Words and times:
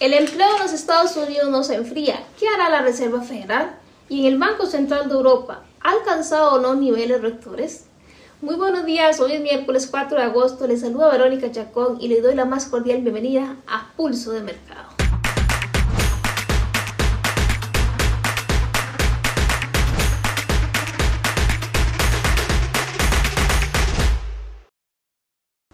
El 0.00 0.14
empleo 0.14 0.48
en 0.56 0.62
los 0.62 0.72
Estados 0.72 1.14
Unidos 1.14 1.50
no 1.50 1.62
se 1.62 1.74
enfría. 1.74 2.24
¿Qué 2.38 2.48
hará 2.48 2.70
la 2.70 2.80
Reserva 2.80 3.20
Federal? 3.20 3.76
¿Y 4.08 4.20
en 4.20 4.32
el 4.32 4.38
Banco 4.38 4.64
Central 4.64 5.10
de 5.10 5.14
Europa 5.14 5.62
ha 5.82 5.90
alcanzado 5.90 6.54
o 6.54 6.58
no 6.58 6.74
niveles 6.74 7.20
rectores? 7.20 7.84
Muy 8.40 8.54
buenos 8.54 8.86
días, 8.86 9.20
hoy 9.20 9.32
es 9.32 9.42
miércoles 9.42 9.86
4 9.90 10.16
de 10.16 10.24
agosto, 10.24 10.66
les 10.66 10.80
saluda 10.80 11.10
Verónica 11.10 11.52
Chacón 11.52 11.98
y 12.00 12.08
le 12.08 12.22
doy 12.22 12.34
la 12.34 12.46
más 12.46 12.64
cordial 12.64 13.02
bienvenida 13.02 13.56
a 13.66 13.92
Pulso 13.94 14.32
de 14.32 14.40
Mercado. 14.40 14.89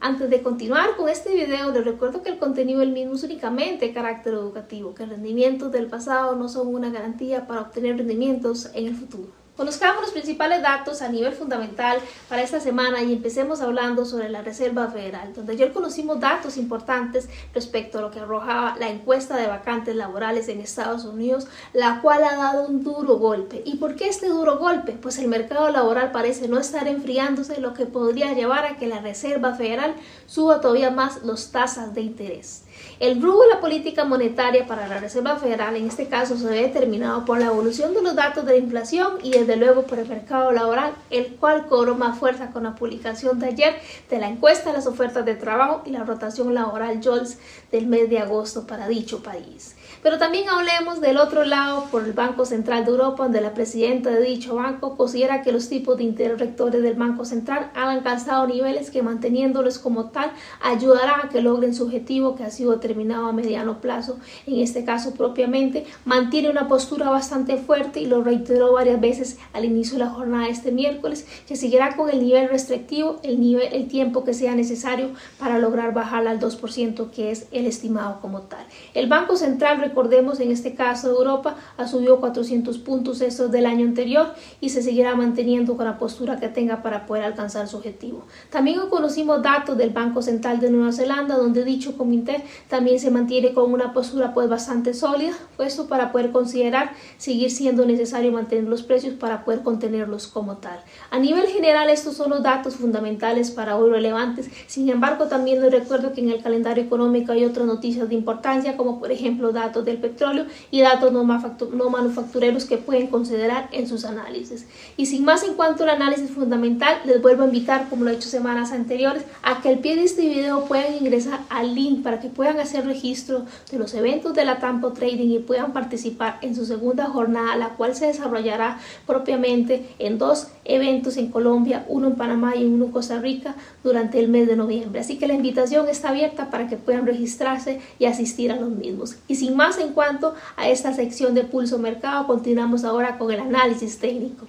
Antes 0.07 0.31
de 0.31 0.41
continuar 0.41 0.95
con 0.97 1.09
este 1.09 1.35
video, 1.35 1.73
les 1.73 1.85
recuerdo 1.85 2.23
que 2.23 2.29
el 2.29 2.39
contenido 2.39 2.79
del 2.79 2.93
mismo 2.93 3.17
es 3.17 3.25
únicamente 3.25 3.87
de 3.87 3.93
carácter 3.93 4.35
educativo, 4.35 4.95
que 4.95 5.05
rendimientos 5.05 5.73
del 5.73 5.89
pasado 5.89 6.37
no 6.37 6.49
son 6.49 6.73
una 6.73 6.91
garantía 6.91 7.49
para 7.49 7.63
obtener 7.63 7.97
rendimientos 7.97 8.71
en 8.73 8.87
el 8.87 8.95
futuro. 8.95 9.46
Conozcamos 9.57 10.03
los 10.03 10.11
principales 10.11 10.61
datos 10.61 11.01
a 11.01 11.09
nivel 11.09 11.33
fundamental 11.33 11.99
para 12.29 12.43
esta 12.43 12.61
semana 12.61 13.03
y 13.03 13.15
empecemos 13.15 13.63
hablando 13.63 14.05
sobre 14.05 14.29
la 14.29 14.43
Reserva 14.43 14.89
Federal, 14.89 15.33
donde 15.33 15.55
ayer 15.55 15.73
conocimos 15.73 16.21
datos 16.21 16.59
importantes 16.59 17.31
respecto 17.55 17.97
a 17.97 18.03
lo 18.03 18.11
que 18.11 18.21
arrojaba 18.21 18.77
la 18.79 18.91
encuesta 18.91 19.35
de 19.39 19.47
vacantes 19.47 19.97
laborales 19.97 20.49
en 20.49 20.61
Estados 20.61 21.07
Unidos, 21.07 21.47
la 21.73 22.03
cual 22.03 22.25
ha 22.25 22.37
dado 22.37 22.67
un 22.69 22.85
duro 22.85 23.17
golpe. 23.17 23.63
¿Y 23.65 23.77
por 23.77 23.97
qué 23.97 24.09
este 24.11 24.29
duro 24.29 24.59
golpe? 24.59 24.93
Pues 24.93 25.19
el 25.19 25.29
mercado 25.29 25.71
laboral 25.71 26.13
parece 26.13 26.49
no 26.49 26.59
estar 26.59 26.87
enfriándose, 26.87 27.59
lo 27.59 27.73
que 27.73 27.87
podría 27.87 28.35
llevar 28.35 28.67
a 28.67 28.77
que 28.77 28.87
la 28.87 29.01
Reserva 29.01 29.55
Federal 29.55 29.95
suba 30.27 30.61
todavía 30.61 30.91
más 30.91 31.23
las 31.23 31.51
tasas 31.51 31.95
de 31.95 32.03
interés. 32.03 32.66
El 32.99 33.21
rumbo 33.21 33.43
de 33.43 33.51
la 33.51 33.61
política 33.61 34.05
monetaria 34.05 34.67
para 34.67 34.89
la 34.89 34.99
Reserva 34.99 35.37
Federal 35.37 35.77
en 35.77 35.87
este 35.87 36.09
caso 36.09 36.37
se 36.37 36.47
ve 36.47 36.63
determinado 36.63 37.25
por 37.25 37.39
la 37.39 37.47
evolución 37.47 37.93
de 37.93 38.03
los 38.03 38.15
datos 38.15 38.47
de 38.47 38.53
la 38.53 38.59
inflación 38.59 39.19
y 39.23 39.33
desde 39.33 39.57
luego 39.57 39.83
por 39.83 39.99
el 39.99 40.09
mercado 40.09 40.53
laboral, 40.53 40.93
el 41.11 41.37
cual 41.37 41.67
cobró 41.67 41.95
más 41.95 42.19
fuerza 42.19 42.53
con 42.53 42.63
la 42.63 42.75
publicación 42.75 43.39
de 43.39 43.49
ayer 43.49 43.75
de 44.09 44.19
la 44.19 44.29
encuesta 44.29 44.71
de 44.71 44.77
las 44.77 44.87
ofertas 44.87 45.25
de 45.25 45.35
trabajo 45.35 45.83
y 45.85 45.91
la 45.91 46.05
rotación 46.05 46.55
laboral 46.55 47.01
JOLS 47.03 47.39
del 47.71 47.87
mes 47.87 48.09
de 48.09 48.19
agosto 48.19 48.67
para 48.67 48.89
dicho 48.89 49.23
país. 49.23 49.77
Pero 50.03 50.19
también 50.19 50.49
hablemos 50.49 51.01
del 51.01 51.19
otro 51.19 51.45
lado 51.45 51.87
por 51.91 52.05
el 52.05 52.13
Banco 52.13 52.47
Central 52.47 52.85
de 52.85 52.93
Europa, 52.93 53.25
donde 53.25 53.41
la 53.41 53.55
presidenta 53.55 54.11
de 54.11 54.23
dicho 54.23 54.55
banco 54.55 54.97
considera 54.97 55.43
que 55.43 55.53
los 55.53 55.69
tipos 55.69 55.97
de 55.97 56.05
interés 56.05 56.39
rectores 56.39 56.83
del 56.83 56.95
Banco 56.95 57.25
Central 57.25 57.71
han 57.75 57.89
alcanzado 57.89 58.47
niveles 58.47 58.91
que 58.91 59.03
manteniéndolos 59.03 59.79
como 59.79 60.11
tal 60.11 60.33
ayudará 60.63 61.23
a 61.25 61.29
que 61.29 61.41
logren 61.41 61.75
su 61.75 61.85
objetivo 61.85 62.37
que 62.37 62.45
ha 62.45 62.51
sido 62.51 62.66
determinado 62.73 63.27
a 63.27 63.33
mediano 63.33 63.81
plazo. 63.81 64.19
En 64.47 64.61
este 64.61 64.85
caso 64.85 65.15
propiamente 65.15 65.85
mantiene 66.05 66.51
una 66.51 66.69
postura 66.69 67.11
bastante 67.11 67.57
fuerte 67.57 68.01
y 68.01 68.07
lo 68.07 68.23
reiteró 68.23 68.73
varias 68.73 69.01
veces 69.01 69.39
al 69.53 69.65
inicio 69.65 69.99
de 69.99 70.05
la 70.05 70.11
jornada 70.11 70.49
este 70.49 70.73
miércoles, 70.73 71.27
que 71.47 71.57
seguirá 71.57 71.97
con 71.97 72.11
el 72.11 72.21
nivel 72.21 72.49
restrictivo, 72.49 73.21
el, 73.23 73.41
nivel, 73.41 73.73
el 73.73 73.89
tiempo 73.89 74.25
que 74.25 74.35
sea 74.35 74.55
necesario 74.55 75.11
para 75.39 75.59
lograr 75.59 75.95
bajar 75.95 76.27
al 76.27 76.41
2% 76.41 77.11
que 77.11 77.31
es 77.31 77.47
el 77.53 77.67
estimado 77.67 78.21
como 78.21 78.43
tal. 78.43 78.65
El 78.95 79.09
Banco 79.09 79.37
Central 79.37 79.81
recordemos 79.81 80.41
en 80.41 80.51
este 80.51 80.75
caso 80.75 81.09
de 81.09 81.15
Europa, 81.15 81.57
ha 81.77 81.87
subido 81.87 82.21
400 82.21 82.79
puntos 82.79 83.21
estos 83.21 83.51
del 83.51 83.67
año 83.67 83.87
anterior 83.87 84.35
y 84.61 84.71
se 84.71 84.83
seguirá 84.83 85.15
manteniendo 85.15 85.77
con 85.77 85.87
la 85.87 85.99
postura 85.99 86.39
que 86.39 86.49
tenga 86.49 86.83
para 86.83 87.07
poder 87.07 87.25
alcanzar 87.25 87.69
su 87.69 87.77
objetivo. 87.77 88.25
También 88.51 88.81
conocimos 88.91 89.43
datos 89.43 89.77
del 89.77 89.91
Banco 89.91 90.23
Central 90.23 90.61
de 90.61 90.71
Nueva 90.71 90.93
Zelanda, 90.93 91.37
donde 91.37 91.65
dicho 91.65 91.97
comité 91.97 92.45
también 92.69 92.99
se 92.99 93.11
mantiene 93.11 93.53
con 93.53 93.73
una 93.73 93.93
postura 93.93 94.35
pues 94.35 94.49
bastante 94.49 94.95
sólida, 94.95 95.33
puesto 95.57 95.87
para 95.87 96.13
poder 96.13 96.33
considerar 96.33 96.93
seguir 97.17 97.51
siendo 97.51 97.87
necesario 97.87 98.33
mantener 98.33 98.65
los 98.65 98.83
precios 98.83 99.15
para 99.15 99.45
poder 99.45 99.63
contenerlos 99.63 100.27
como 100.27 100.57
tal. 100.57 100.81
A 101.11 101.19
nivel 101.19 101.47
general 101.47 101.89
estos 101.91 102.17
son 102.17 102.31
los 102.31 102.43
datos 102.43 102.77
fundamentales 102.77 103.51
para 103.51 103.77
hoy 103.77 103.91
relevantes, 103.91 104.49
sin 104.67 104.89
embargo 104.89 105.27
también 105.27 105.61
les 105.61 105.73
recuerdo 105.73 106.13
que 106.13 106.21
en 106.21 106.31
el 106.31 106.43
calendario 106.43 106.85
económico 106.85 107.33
hay 107.33 107.45
otras 107.45 107.67
noticias 107.67 108.09
de 108.09 108.15
importancia 108.15 108.77
como 108.77 108.99
por 108.99 109.11
ejemplo 109.13 109.53
datos 109.53 109.85
del 109.85 109.99
petróleo 109.99 110.47
y 110.71 110.81
datos 110.81 111.13
no, 111.13 111.25
manufactureros 111.25 112.65
que 112.65 112.79
pueden 112.79 113.09
considerar 113.09 113.69
en 113.73 113.89
sus 113.89 114.05
análisis. 114.05 114.67
Y 114.97 115.07
sin 115.07 115.25
más 115.25 115.43
en 115.43 115.55
cuanto 115.55 115.83
al 115.83 115.91
análisis 115.91 116.31
fundamental, 116.31 116.99
les 117.05 117.21
vuelvo 117.21 117.43
a 117.43 117.47
invitar, 117.47 117.89
como 117.89 118.05
lo 118.05 118.11
he 118.11 118.15
hecho 118.15 118.29
semanas 118.29 118.73
anteriores, 118.73 119.25
a 119.43 119.61
que 119.61 119.69
al 119.69 119.79
pie 119.79 119.97
de 119.97 120.05
este 120.05 120.23
video 120.23 120.65
puedan 120.65 120.95
ingresar 120.95 121.41
al 121.49 121.75
link 121.75 122.03
para 122.03 122.21
que 122.21 122.29
puedan 122.29 122.46
hacer 122.49 122.87
registro 122.87 123.45
de 123.71 123.79
los 123.79 123.95
eventos 123.95 124.35
de 124.35 124.45
la 124.45 124.59
Tampo 124.59 124.93
Trading 124.93 125.31
y 125.31 125.39
puedan 125.39 125.73
participar 125.73 126.39
en 126.43 126.55
su 126.55 126.65
segunda 126.65 127.07
jornada, 127.07 127.57
la 127.57 127.71
cual 127.71 127.95
se 127.95 128.07
desarrollará 128.07 128.79
propiamente 129.07 129.95
en 129.99 130.19
dos 130.19 130.49
eventos 130.65 131.17
en 131.17 131.29
Colombia, 131.29 131.85
uno 131.89 132.09
en 132.09 132.15
Panamá 132.15 132.57
y 132.57 132.65
uno 132.65 132.87
en 132.87 132.91
Costa 132.93 133.19
Rica 133.19 133.55
durante 133.83 134.19
el 134.19 134.29
mes 134.29 134.47
de 134.47 134.57
noviembre. 134.57 135.01
Así 135.01 135.19
que 135.19 135.27
la 135.27 135.35
invitación 135.35 135.89
está 135.89 136.11
abierta 136.11 136.51
para 136.51 136.69
que 136.69 136.77
puedan 136.77 137.07
registrarse 137.07 137.81
y 137.99 138.07
asistir 138.07 138.53
a 138.53 138.57
los 138.57 138.71
mismos. 138.71 139.17
Y 139.29 139.35
sin 139.37 139.57
más 139.57 139.79
en 139.79 139.93
cuanto 139.93 140.35
a 140.57 140.69
esta 140.69 140.95
sección 140.95 141.35
de 141.35 141.45
pulso 141.45 141.79
mercado, 141.79 142.27
continuamos 142.27 142.85
ahora 142.85 143.19
con 143.19 143.31
el 143.33 143.41
análisis 143.41 143.99
técnico. 143.99 144.47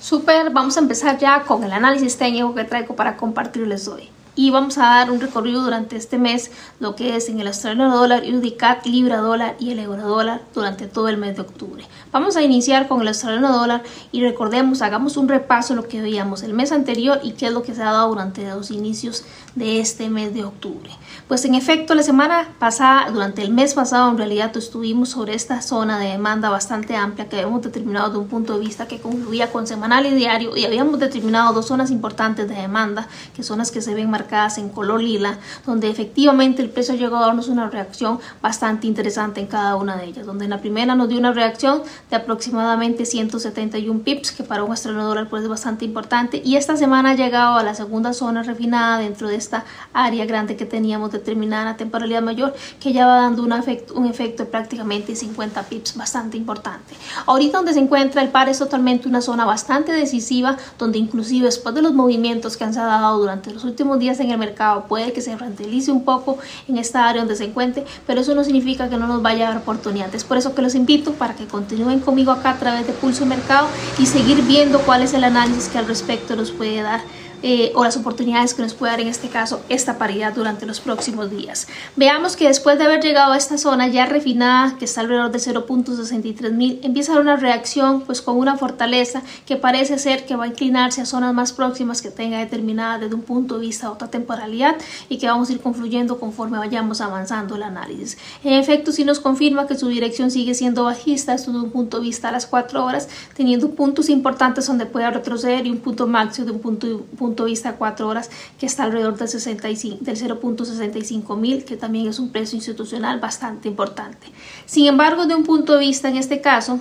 Super, 0.00 0.50
vamos 0.50 0.76
a 0.76 0.80
empezar 0.80 1.18
ya 1.18 1.42
con 1.42 1.64
el 1.64 1.72
análisis 1.72 2.16
técnico 2.16 2.54
que 2.54 2.64
traigo 2.64 2.94
para 2.94 3.16
compartirles 3.16 3.88
hoy 3.88 4.10
y 4.38 4.50
vamos 4.52 4.78
a 4.78 4.82
dar 4.82 5.10
un 5.10 5.20
recorrido 5.20 5.62
durante 5.62 5.96
este 5.96 6.16
mes 6.16 6.52
lo 6.78 6.94
que 6.94 7.16
es 7.16 7.28
en 7.28 7.40
el 7.40 7.48
australiano 7.48 7.96
dólar, 7.96 8.22
UDCAT, 8.22 8.86
libra 8.86 9.16
dólar 9.16 9.56
y 9.58 9.72
el 9.72 9.80
euro 9.80 10.06
dólar 10.06 10.42
durante 10.54 10.86
todo 10.86 11.08
el 11.08 11.16
mes 11.16 11.34
de 11.34 11.42
octubre. 11.42 11.84
Vamos 12.12 12.36
a 12.36 12.42
iniciar 12.42 12.86
con 12.86 13.00
el 13.00 13.08
australiano 13.08 13.52
dólar 13.52 13.82
y 14.12 14.22
recordemos, 14.22 14.80
hagamos 14.80 15.16
un 15.16 15.28
repaso 15.28 15.74
de 15.74 15.82
lo 15.82 15.88
que 15.88 16.00
veíamos 16.00 16.44
el 16.44 16.54
mes 16.54 16.70
anterior 16.70 17.18
y 17.24 17.32
qué 17.32 17.46
es 17.46 17.52
lo 17.52 17.64
que 17.64 17.74
se 17.74 17.82
ha 17.82 17.86
dado 17.90 18.10
durante 18.10 18.48
los 18.48 18.70
inicios 18.70 19.24
de 19.54 19.80
este 19.80 20.08
mes 20.08 20.34
de 20.34 20.44
octubre. 20.44 20.90
Pues 21.26 21.44
en 21.44 21.54
efecto, 21.54 21.94
la 21.94 22.02
semana 22.02 22.48
pasada, 22.58 23.10
durante 23.10 23.42
el 23.42 23.50
mes 23.50 23.74
pasado, 23.74 24.10
en 24.10 24.16
realidad 24.16 24.56
estuvimos 24.56 25.10
sobre 25.10 25.34
esta 25.34 25.60
zona 25.60 25.98
de 25.98 26.08
demanda 26.08 26.48
bastante 26.48 26.96
amplia 26.96 27.28
que 27.28 27.36
habíamos 27.36 27.62
determinado 27.62 28.10
de 28.10 28.18
un 28.18 28.28
punto 28.28 28.54
de 28.54 28.60
vista 28.60 28.86
que 28.86 28.98
concluía 28.98 29.52
con 29.52 29.66
semanal 29.66 30.06
y 30.06 30.14
diario 30.14 30.56
y 30.56 30.64
habíamos 30.64 30.98
determinado 30.98 31.52
dos 31.52 31.66
zonas 31.66 31.90
importantes 31.90 32.48
de 32.48 32.54
demanda, 32.54 33.08
que 33.34 33.42
son 33.42 33.58
las 33.58 33.70
que 33.70 33.82
se 33.82 33.94
ven 33.94 34.10
marcadas 34.10 34.58
en 34.58 34.68
color 34.68 35.02
lila, 35.02 35.38
donde 35.66 35.90
efectivamente 35.90 36.62
el 36.62 36.70
precio 36.70 36.94
llegó 36.94 37.16
a 37.16 37.26
darnos 37.26 37.48
una 37.48 37.68
reacción 37.68 38.20
bastante 38.40 38.86
interesante 38.86 39.40
en 39.40 39.46
cada 39.46 39.76
una 39.76 39.96
de 39.96 40.06
ellas, 40.06 40.26
donde 40.26 40.44
en 40.44 40.50
la 40.50 40.60
primera 40.60 40.94
nos 40.94 41.08
dio 41.08 41.18
una 41.18 41.32
reacción 41.32 41.82
de 42.10 42.16
aproximadamente 42.16 43.04
171 43.04 44.00
pips, 44.00 44.32
que 44.32 44.44
para 44.44 44.64
un 44.64 44.70
australiano 44.70 45.08
dólar 45.08 45.28
pues 45.28 45.42
es 45.42 45.48
bastante 45.48 45.84
importante, 45.84 46.40
y 46.44 46.56
esta 46.56 46.76
semana 46.76 47.10
ha 47.10 47.14
llegado 47.14 47.56
a 47.56 47.62
la 47.62 47.74
segunda 47.74 48.12
zona 48.12 48.42
refinada 48.42 48.98
dentro 48.98 49.28
de 49.28 49.36
esta 49.38 49.64
área 49.92 50.26
grande 50.26 50.56
que 50.56 50.66
teníamos 50.66 51.12
determinada 51.12 51.76
temporalidad 51.76 52.22
mayor, 52.22 52.54
que 52.80 52.92
ya 52.92 53.06
va 53.06 53.22
dando 53.22 53.42
un 53.42 53.52
efecto, 53.52 53.94
un 53.94 54.06
efecto 54.06 54.44
de 54.44 54.50
prácticamente 54.50 55.14
50 55.14 55.62
pips, 55.62 55.96
bastante 55.96 56.36
importante. 56.36 56.94
Ahorita 57.26 57.58
donde 57.58 57.72
se 57.72 57.80
encuentra 57.80 58.22
el 58.22 58.28
par 58.28 58.48
es 58.48 58.58
totalmente 58.58 59.08
una 59.08 59.20
zona 59.20 59.44
bastante 59.44 59.92
decisiva, 59.92 60.56
donde 60.78 60.98
inclusive 60.98 61.46
después 61.46 61.74
de 61.74 61.82
los 61.82 61.94
movimientos 61.94 62.56
que 62.56 62.64
han 62.64 62.72
dado 62.72 63.18
durante 63.18 63.50
los 63.52 63.64
últimos 63.64 63.98
días 63.98 64.20
en 64.20 64.30
el 64.30 64.38
mercado, 64.38 64.84
puede 64.86 65.12
que 65.12 65.20
se 65.20 65.36
rentabilice 65.36 65.90
un 65.90 66.04
poco 66.04 66.38
en 66.68 66.78
esta 66.78 67.08
área 67.08 67.22
donde 67.22 67.36
se 67.36 67.44
encuentre, 67.44 67.84
pero 68.06 68.20
eso 68.20 68.34
no 68.34 68.44
significa 68.44 68.88
que 68.88 68.96
no 68.96 69.06
nos 69.06 69.22
vaya 69.22 69.46
a 69.46 69.48
dar 69.50 69.58
oportunidades. 69.58 70.24
Por 70.24 70.36
eso 70.36 70.54
que 70.54 70.62
los 70.62 70.74
invito 70.74 71.12
para 71.12 71.34
que 71.34 71.46
continúen 71.46 72.00
conmigo 72.00 72.32
acá 72.32 72.50
a 72.50 72.58
través 72.58 72.86
de 72.86 72.92
Pulso 72.92 73.26
Mercado 73.26 73.68
y 73.98 74.06
seguir 74.06 74.42
viendo 74.42 74.80
cuál 74.80 75.02
es 75.02 75.14
el 75.14 75.24
análisis 75.24 75.68
que 75.68 75.78
al 75.78 75.86
respecto 75.86 76.36
nos 76.36 76.50
puede 76.50 76.82
dar 76.82 77.00
eh, 77.42 77.72
o 77.74 77.84
las 77.84 77.96
oportunidades 77.96 78.54
que 78.54 78.62
nos 78.62 78.74
puede 78.74 78.92
dar 78.92 79.00
en 79.00 79.08
este 79.08 79.28
caso 79.28 79.60
esta 79.68 79.98
paridad 79.98 80.34
durante 80.34 80.66
los 80.66 80.80
próximos 80.80 81.30
días. 81.30 81.68
Veamos 81.96 82.36
que 82.36 82.48
después 82.48 82.78
de 82.78 82.84
haber 82.84 83.00
llegado 83.00 83.32
a 83.32 83.36
esta 83.36 83.58
zona 83.58 83.88
ya 83.88 84.06
refinada, 84.06 84.76
que 84.78 84.84
está 84.84 85.02
alrededor 85.02 85.30
de 85.30 85.38
0.63 85.38 86.52
mil, 86.52 86.80
empieza 86.82 87.12
a 87.12 87.14
dar 87.16 87.22
una 87.22 87.36
reacción 87.36 88.02
pues 88.02 88.22
con 88.22 88.36
una 88.36 88.56
fortaleza 88.56 89.22
que 89.46 89.56
parece 89.56 89.98
ser 89.98 90.26
que 90.26 90.36
va 90.36 90.44
a 90.44 90.48
inclinarse 90.48 91.00
a 91.00 91.06
zonas 91.06 91.32
más 91.34 91.52
próximas 91.52 92.02
que 92.02 92.10
tenga 92.10 92.38
determinada 92.38 92.98
desde 92.98 93.14
un 93.14 93.22
punto 93.22 93.54
de 93.54 93.60
vista 93.60 93.86
de 93.86 93.92
otra 93.92 94.08
temporalidad 94.08 94.76
y 95.08 95.18
que 95.18 95.26
vamos 95.26 95.48
a 95.48 95.52
ir 95.52 95.60
confluyendo 95.60 96.18
conforme 96.18 96.58
vayamos 96.58 97.00
avanzando 97.00 97.56
el 97.56 97.62
análisis. 97.62 98.18
En 98.42 98.54
efecto, 98.54 98.92
si 98.92 99.04
nos 99.04 99.20
confirma 99.20 99.66
que 99.66 99.76
su 99.76 99.88
dirección 99.88 100.30
sigue 100.30 100.54
siendo 100.54 100.84
bajista, 100.84 101.34
esto 101.34 101.52
desde 101.52 101.64
un 101.64 101.70
punto 101.70 101.98
de 101.98 102.04
vista 102.04 102.28
a 102.28 102.32
las 102.32 102.46
4 102.46 102.84
horas, 102.84 103.08
teniendo 103.34 103.70
puntos 103.70 104.08
importantes 104.08 104.66
donde 104.66 104.86
pueda 104.86 105.10
retroceder 105.10 105.66
y 105.66 105.70
un 105.70 105.78
punto 105.78 106.06
máximo 106.06 106.46
de 106.46 106.52
un 106.52 106.60
punto, 106.60 107.06
punto 107.16 107.27
punto 107.28 107.44
de 107.44 107.50
vista 107.50 107.76
4 107.76 108.08
horas 108.08 108.30
que 108.58 108.66
está 108.66 108.84
alrededor 108.84 109.16
del, 109.16 109.28
65, 109.28 109.98
del 110.00 110.16
0.65 110.16 111.36
mil, 111.36 111.64
que 111.64 111.76
también 111.76 112.08
es 112.08 112.18
un 112.18 112.30
precio 112.30 112.56
institucional 112.56 113.20
bastante 113.20 113.68
importante. 113.68 114.26
Sin 114.66 114.86
embargo, 114.86 115.26
de 115.26 115.34
un 115.34 115.44
punto 115.44 115.74
de 115.74 115.80
vista 115.80 116.08
en 116.08 116.16
este 116.16 116.40
caso, 116.40 116.80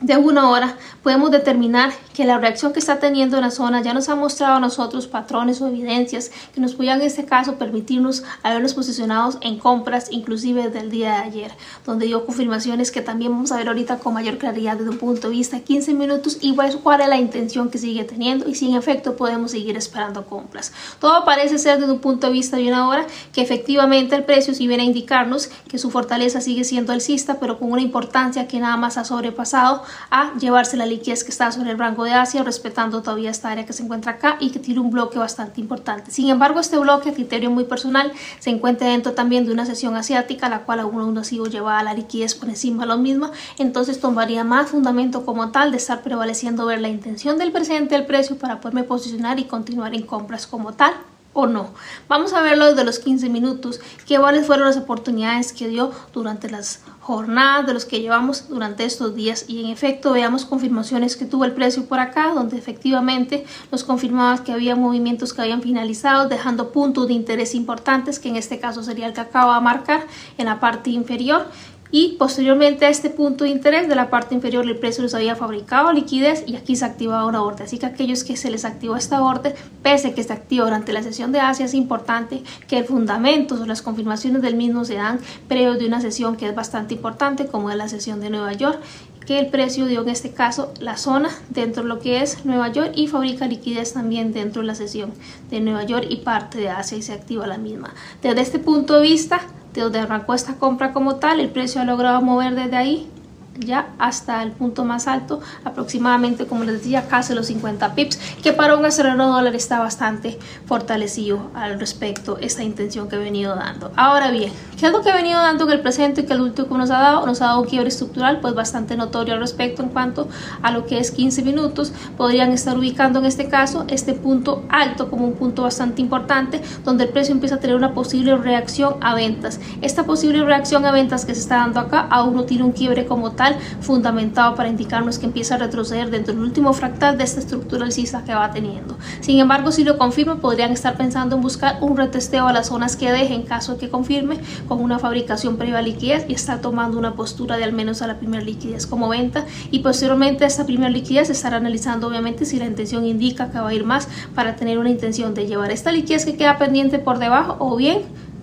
de 0.00 0.16
una 0.16 0.48
hora 0.48 0.76
podemos 1.02 1.30
determinar 1.30 1.92
que 2.14 2.24
la 2.24 2.38
reacción 2.38 2.72
que 2.72 2.78
está 2.78 2.98
teniendo 2.98 3.36
en 3.36 3.42
la 3.42 3.50
zona 3.50 3.82
ya 3.82 3.92
nos 3.92 4.08
ha 4.08 4.16
mostrado 4.16 4.54
a 4.54 4.60
nosotros 4.60 5.06
patrones 5.06 5.60
o 5.60 5.68
evidencias 5.68 6.30
que 6.54 6.60
nos 6.60 6.74
podían 6.74 7.00
en 7.00 7.06
este 7.06 7.26
caso 7.26 7.56
permitirnos 7.56 8.24
habernos 8.42 8.72
posicionados 8.72 9.36
en 9.42 9.58
compras 9.58 10.08
inclusive 10.10 10.64
desde 10.64 10.80
el 10.80 10.90
día 10.90 11.12
de 11.12 11.18
ayer 11.18 11.52
donde 11.84 12.06
dio 12.06 12.24
confirmaciones 12.24 12.90
que 12.90 13.02
también 13.02 13.32
vamos 13.32 13.52
a 13.52 13.58
ver 13.58 13.68
ahorita 13.68 13.98
con 13.98 14.14
mayor 14.14 14.38
claridad 14.38 14.78
desde 14.78 14.90
un 14.90 14.98
punto 14.98 15.28
de 15.28 15.34
vista 15.34 15.60
15 15.60 15.92
minutos 15.92 16.38
y 16.40 16.54
cuál 16.54 17.00
es 17.00 17.08
la 17.08 17.18
intención 17.18 17.68
que 17.70 17.78
sigue 17.78 18.04
teniendo 18.04 18.48
y 18.48 18.54
si 18.54 18.70
en 18.70 18.76
efecto 18.76 19.16
podemos 19.16 19.50
seguir 19.50 19.76
esperando 19.76 20.24
compras. 20.24 20.72
Todo 20.98 21.24
parece 21.24 21.58
ser 21.58 21.78
desde 21.78 21.92
un 21.92 22.00
punto 22.00 22.26
de 22.26 22.32
vista 22.32 22.56
de 22.56 22.68
una 22.68 22.88
hora 22.88 23.06
que 23.32 23.42
efectivamente 23.42 24.16
el 24.16 24.24
precio 24.24 24.54
si 24.54 24.66
viene 24.66 24.82
a 24.82 24.86
indicarnos 24.86 25.50
que 25.68 25.78
su 25.78 25.90
fortaleza 25.90 26.40
sigue 26.40 26.64
siendo 26.64 26.92
alcista 26.92 27.38
pero 27.38 27.58
con 27.58 27.70
una 27.72 27.82
importancia 27.82 28.48
que 28.48 28.60
nada 28.60 28.76
más 28.76 28.96
ha 28.96 29.04
sobrepasado 29.04 29.82
a 30.10 30.34
llevarse 30.38 30.76
la 30.76 30.86
liquidez 30.86 31.24
que 31.24 31.30
está 31.30 31.50
sobre 31.52 31.70
el 31.70 31.78
rango 31.78 32.04
de 32.04 32.12
Asia, 32.12 32.42
respetando 32.42 33.02
todavía 33.02 33.30
esta 33.30 33.50
área 33.50 33.66
que 33.66 33.72
se 33.72 33.82
encuentra 33.82 34.12
acá 34.12 34.36
y 34.40 34.50
que 34.50 34.58
tiene 34.58 34.80
un 34.80 34.90
bloque 34.90 35.18
bastante 35.18 35.60
importante. 35.60 36.10
Sin 36.10 36.28
embargo, 36.28 36.60
este 36.60 36.78
bloque 36.78 37.10
a 37.10 37.14
criterio 37.14 37.50
muy 37.50 37.64
personal 37.64 38.12
se 38.38 38.50
encuentra 38.50 38.88
dentro 38.88 39.12
también 39.12 39.46
de 39.46 39.52
una 39.52 39.66
sesión 39.66 39.96
asiática, 39.96 40.48
la 40.48 40.60
cual 40.60 40.80
aún 40.80 41.14
no 41.14 41.20
ha 41.20 41.24
sido 41.24 41.46
llevada 41.46 41.82
la 41.82 41.94
liquidez 41.94 42.34
por 42.34 42.48
encima 42.48 42.82
de 42.82 42.88
lo 42.88 42.98
mismo, 42.98 43.30
entonces 43.58 44.00
tomaría 44.00 44.44
más 44.44 44.70
fundamento 44.70 45.24
como 45.24 45.50
tal 45.50 45.70
de 45.70 45.78
estar 45.78 46.02
prevaleciendo 46.02 46.66
ver 46.66 46.80
la 46.80 46.88
intención 46.88 47.38
del 47.38 47.52
presente 47.52 47.94
del 47.94 48.06
precio 48.06 48.36
para 48.36 48.60
poderme 48.60 48.84
posicionar 48.84 49.38
y 49.38 49.44
continuar 49.44 49.94
en 49.94 50.02
compras 50.02 50.46
como 50.46 50.72
tal 50.72 50.92
o 51.32 51.46
no. 51.46 51.70
Vamos 52.08 52.32
a 52.32 52.42
verlo 52.42 52.66
desde 52.66 52.84
los 52.84 52.98
15 52.98 53.28
minutos, 53.28 53.80
qué 54.06 54.18
cuáles 54.18 54.46
fueron 54.46 54.66
las 54.66 54.76
oportunidades 54.76 55.52
que 55.52 55.68
dio 55.68 55.92
durante 56.12 56.50
las 56.50 56.80
jornadas 57.00 57.66
de 57.66 57.74
los 57.74 57.84
que 57.84 58.00
llevamos 58.00 58.48
durante 58.48 58.84
estos 58.84 59.14
días 59.14 59.44
y 59.48 59.64
en 59.64 59.70
efecto 59.70 60.12
veamos 60.12 60.44
confirmaciones 60.44 61.16
que 61.16 61.24
tuvo 61.24 61.44
el 61.44 61.52
precio 61.52 61.86
por 61.86 61.98
acá 61.98 62.32
donde 62.34 62.58
efectivamente 62.58 63.44
nos 63.72 63.84
confirmaba 63.84 64.44
que 64.44 64.52
había 64.52 64.76
movimientos 64.76 65.32
que 65.32 65.42
habían 65.42 65.62
finalizado 65.62 66.28
dejando 66.28 66.70
puntos 66.70 67.08
de 67.08 67.14
interés 67.14 67.54
importantes 67.54 68.18
que 68.18 68.28
en 68.28 68.36
este 68.36 68.60
caso 68.60 68.82
sería 68.82 69.06
el 69.06 69.12
que 69.12 69.22
acaba 69.22 69.56
de 69.56 69.62
marcar 69.62 70.06
en 70.38 70.46
la 70.46 70.60
parte 70.60 70.90
inferior 70.90 71.46
y 71.92 72.16
posteriormente 72.18 72.86
a 72.86 72.88
este 72.88 73.10
punto 73.10 73.44
de 73.44 73.50
interés 73.50 73.88
de 73.88 73.94
la 73.94 74.10
parte 74.10 74.34
inferior 74.34 74.64
el 74.64 74.78
precio 74.78 75.02
les 75.02 75.14
había 75.14 75.36
fabricado 75.36 75.92
liquidez 75.92 76.44
y 76.46 76.56
aquí 76.56 76.76
se 76.76 76.84
activaba 76.84 77.26
una 77.26 77.42
orden 77.42 77.64
así 77.64 77.78
que 77.78 77.86
aquellos 77.86 78.24
que 78.24 78.36
se 78.36 78.50
les 78.50 78.64
activó 78.64 78.96
esta 78.96 79.22
orden 79.22 79.54
pese 79.82 80.14
que 80.14 80.22
se 80.22 80.32
activa 80.32 80.64
durante 80.64 80.92
la 80.92 81.02
sesión 81.02 81.32
de 81.32 81.40
Asia 81.40 81.66
es 81.66 81.74
importante 81.74 82.42
que 82.68 82.78
el 82.78 82.84
fundamento 82.84 83.56
o 83.60 83.66
las 83.66 83.82
confirmaciones 83.82 84.42
del 84.42 84.56
mismo 84.56 84.84
se 84.84 84.94
dan 84.94 85.18
previo 85.48 85.74
de 85.74 85.86
una 85.86 86.00
sesión 86.00 86.36
que 86.36 86.48
es 86.48 86.54
bastante 86.54 86.94
importante 86.94 87.46
como 87.46 87.70
es 87.70 87.76
la 87.76 87.88
sesión 87.88 88.20
de 88.20 88.30
Nueva 88.30 88.52
York 88.52 88.80
que 89.26 89.38
el 89.38 89.46
precio 89.46 89.86
dio 89.86 90.02
en 90.02 90.08
este 90.08 90.32
caso 90.32 90.72
la 90.80 90.96
zona 90.96 91.30
dentro 91.50 91.82
de 91.82 91.88
lo 91.88 91.98
que 92.00 92.22
es 92.22 92.44
Nueva 92.44 92.68
York 92.72 92.92
y 92.94 93.06
fabrica 93.06 93.46
liquidez 93.46 93.92
también 93.92 94.32
dentro 94.32 94.62
de 94.62 94.66
la 94.66 94.74
sesión 94.74 95.12
de 95.50 95.60
Nueva 95.60 95.84
York 95.84 96.06
y 96.08 96.16
parte 96.16 96.58
de 96.58 96.68
Asia 96.68 96.98
y 96.98 97.02
se 97.02 97.12
activa 97.12 97.46
la 97.46 97.58
misma. 97.58 97.94
Desde 98.22 98.40
este 98.40 98.58
punto 98.58 98.96
de 98.96 99.02
vista 99.02 99.40
de 99.74 99.80
donde 99.82 99.98
arrancó 100.00 100.34
esta 100.34 100.56
compra 100.56 100.92
como 100.92 101.16
tal, 101.16 101.40
el 101.40 101.50
precio 101.50 101.80
ha 101.80 101.84
logrado 101.84 102.20
mover 102.22 102.54
desde 102.54 102.76
ahí 102.76 103.10
ya 103.58 103.88
hasta 103.98 104.42
el 104.42 104.52
punto 104.52 104.84
más 104.84 105.06
alto, 105.06 105.40
aproximadamente 105.64 106.46
como 106.46 106.64
les 106.64 106.78
decía, 106.78 107.08
casi 107.08 107.34
los 107.34 107.46
50 107.46 107.94
pips, 107.94 108.18
que 108.42 108.52
para 108.52 108.76
un 108.76 108.84
acelerador 108.84 109.34
dólar 109.34 109.54
está 109.54 109.80
bastante 109.80 110.38
fortalecido 110.66 111.50
al 111.54 111.78
respecto 111.78 112.38
esta 112.38 112.62
intención 112.62 113.08
que 113.08 113.16
he 113.16 113.18
venido 113.18 113.54
dando. 113.56 113.92
Ahora 113.96 114.30
bien, 114.30 114.52
¿qué 114.78 114.86
es 114.86 114.92
lo 114.92 115.02
que 115.02 115.10
he 115.10 115.12
venido 115.12 115.40
dando 115.40 115.64
en 115.64 115.70
el 115.72 115.80
presente 115.80 116.22
y 116.22 116.24
que 116.24 116.32
el 116.32 116.40
último 116.40 116.78
nos 116.78 116.90
ha 116.90 117.00
dado? 117.00 117.26
Nos 117.26 117.42
ha 117.42 117.46
dado 117.46 117.60
un 117.60 117.66
quiebre 117.66 117.88
estructural 117.88 118.40
pues 118.40 118.54
bastante 118.54 118.96
notorio 118.96 119.34
al 119.34 119.40
respecto 119.40 119.82
en 119.82 119.88
cuanto 119.88 120.28
a 120.62 120.70
lo 120.70 120.86
que 120.86 120.98
es 120.98 121.10
15 121.10 121.42
minutos. 121.42 121.92
Podrían 122.16 122.52
estar 122.52 122.78
ubicando 122.78 123.18
en 123.18 123.26
este 123.26 123.48
caso 123.48 123.84
este 123.88 124.14
punto 124.14 124.64
alto 124.68 125.10
como 125.10 125.26
un 125.26 125.34
punto 125.34 125.62
bastante 125.62 126.00
importante 126.00 126.62
donde 126.84 127.04
el 127.04 127.10
precio 127.10 127.34
empieza 127.34 127.56
a 127.56 127.60
tener 127.60 127.76
una 127.76 127.94
posible 127.94 128.36
reacción 128.36 128.96
a 129.00 129.14
ventas. 129.14 129.60
Esta 129.82 130.04
posible 130.04 130.44
reacción 130.44 130.84
a 130.86 130.92
ventas 130.92 131.24
que 131.24 131.34
se 131.34 131.40
está 131.40 131.56
dando 131.56 131.80
acá 131.80 132.06
aún 132.10 132.34
no 132.34 132.44
tiene 132.44 132.64
un 132.64 132.72
quiebre 132.72 133.06
como 133.06 133.32
tal 133.32 133.39
fundamentado 133.80 134.54
para 134.54 134.68
indicarnos 134.68 135.18
que 135.18 135.26
empieza 135.26 135.54
a 135.54 135.58
retroceder 135.58 136.10
dentro 136.10 136.34
del 136.34 136.42
último 136.42 136.72
fractal 136.72 137.18
de 137.18 137.24
esta 137.24 137.40
estructura 137.40 137.84
alcista 137.84 138.24
que 138.24 138.34
va 138.34 138.50
teniendo. 138.50 138.96
Sin 139.20 139.38
embargo, 139.38 139.72
si 139.72 139.84
lo 139.84 139.98
confirma, 139.98 140.36
podrían 140.36 140.72
estar 140.72 140.96
pensando 140.96 141.36
en 141.36 141.42
buscar 141.42 141.78
un 141.80 141.96
retesteo 141.96 142.46
a 142.46 142.52
las 142.52 142.68
zonas 142.68 142.96
que 142.96 143.10
deje 143.10 143.34
en 143.34 143.42
caso 143.42 143.74
de 143.74 143.78
que 143.78 143.90
confirme 143.90 144.38
con 144.68 144.80
una 144.80 144.98
fabricación 144.98 145.56
previa 145.56 145.78
a 145.78 145.82
liquidez 145.82 146.24
y 146.28 146.34
estar 146.34 146.60
tomando 146.60 146.98
una 146.98 147.14
postura 147.14 147.56
de 147.56 147.64
al 147.64 147.72
menos 147.72 148.02
a 148.02 148.06
la 148.06 148.18
primera 148.18 148.42
liquidez 148.42 148.86
como 148.86 149.08
venta 149.08 149.44
y 149.70 149.80
posteriormente 149.80 150.44
a 150.44 150.46
esta 150.46 150.66
primera 150.66 150.90
liquidez 150.90 151.30
estar 151.30 151.54
analizando 151.54 152.08
obviamente 152.08 152.44
si 152.44 152.58
la 152.58 152.66
intención 152.66 153.06
indica 153.06 153.50
que 153.50 153.58
va 153.58 153.68
a 153.68 153.74
ir 153.74 153.84
más 153.84 154.08
para 154.34 154.56
tener 154.56 154.78
una 154.78 154.90
intención 154.90 155.34
de 155.34 155.46
llevar 155.46 155.70
esta 155.70 155.92
liquidez 155.92 156.24
que 156.24 156.36
queda 156.36 156.58
pendiente 156.58 156.98
por 156.98 157.18
debajo 157.18 157.56
o 157.58 157.76
bien 157.76 158.02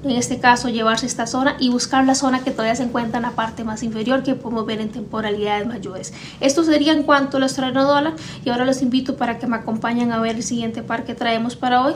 en 0.09 0.18
este 0.18 0.39
caso 0.39 0.69
llevarse 0.69 1.06
esta 1.06 1.27
zona 1.27 1.57
y 1.59 1.69
buscar 1.69 2.06
la 2.06 2.15
zona 2.15 2.44
que 2.44 2.51
todavía 2.51 2.75
se 2.75 2.83
encuentra 2.83 3.18
en 3.18 3.24
la 3.24 3.31
parte 3.31 3.63
más 3.63 3.83
inferior 3.83 4.24
que 4.24 4.36
podemos 4.36 4.65
ver 4.65 4.81
en 4.81 4.89
temporalidades 4.89 5.68
mayores. 5.68 6.13
Esto 6.39 6.63
sería 6.63 6.94
en 6.94 7.04
cuanto 7.04 7.38
al 7.38 7.44
australiano 7.44 7.86
dólar 7.86 8.13
y 8.44 8.50
ahora 8.50 8.65
los 8.65 8.81
invito 8.81 9.15
para 9.15 9.39
que 9.39 9.48
me 9.48 9.57
acompañen 9.57 10.12
a 10.12 10.19
ver 10.19 10.36
el 10.36 10.44
siguiente 10.44 10.83
par 10.83 11.06
que 11.06 11.15
traemos 11.15 11.56
para 11.56 11.81
hoy 11.81 11.94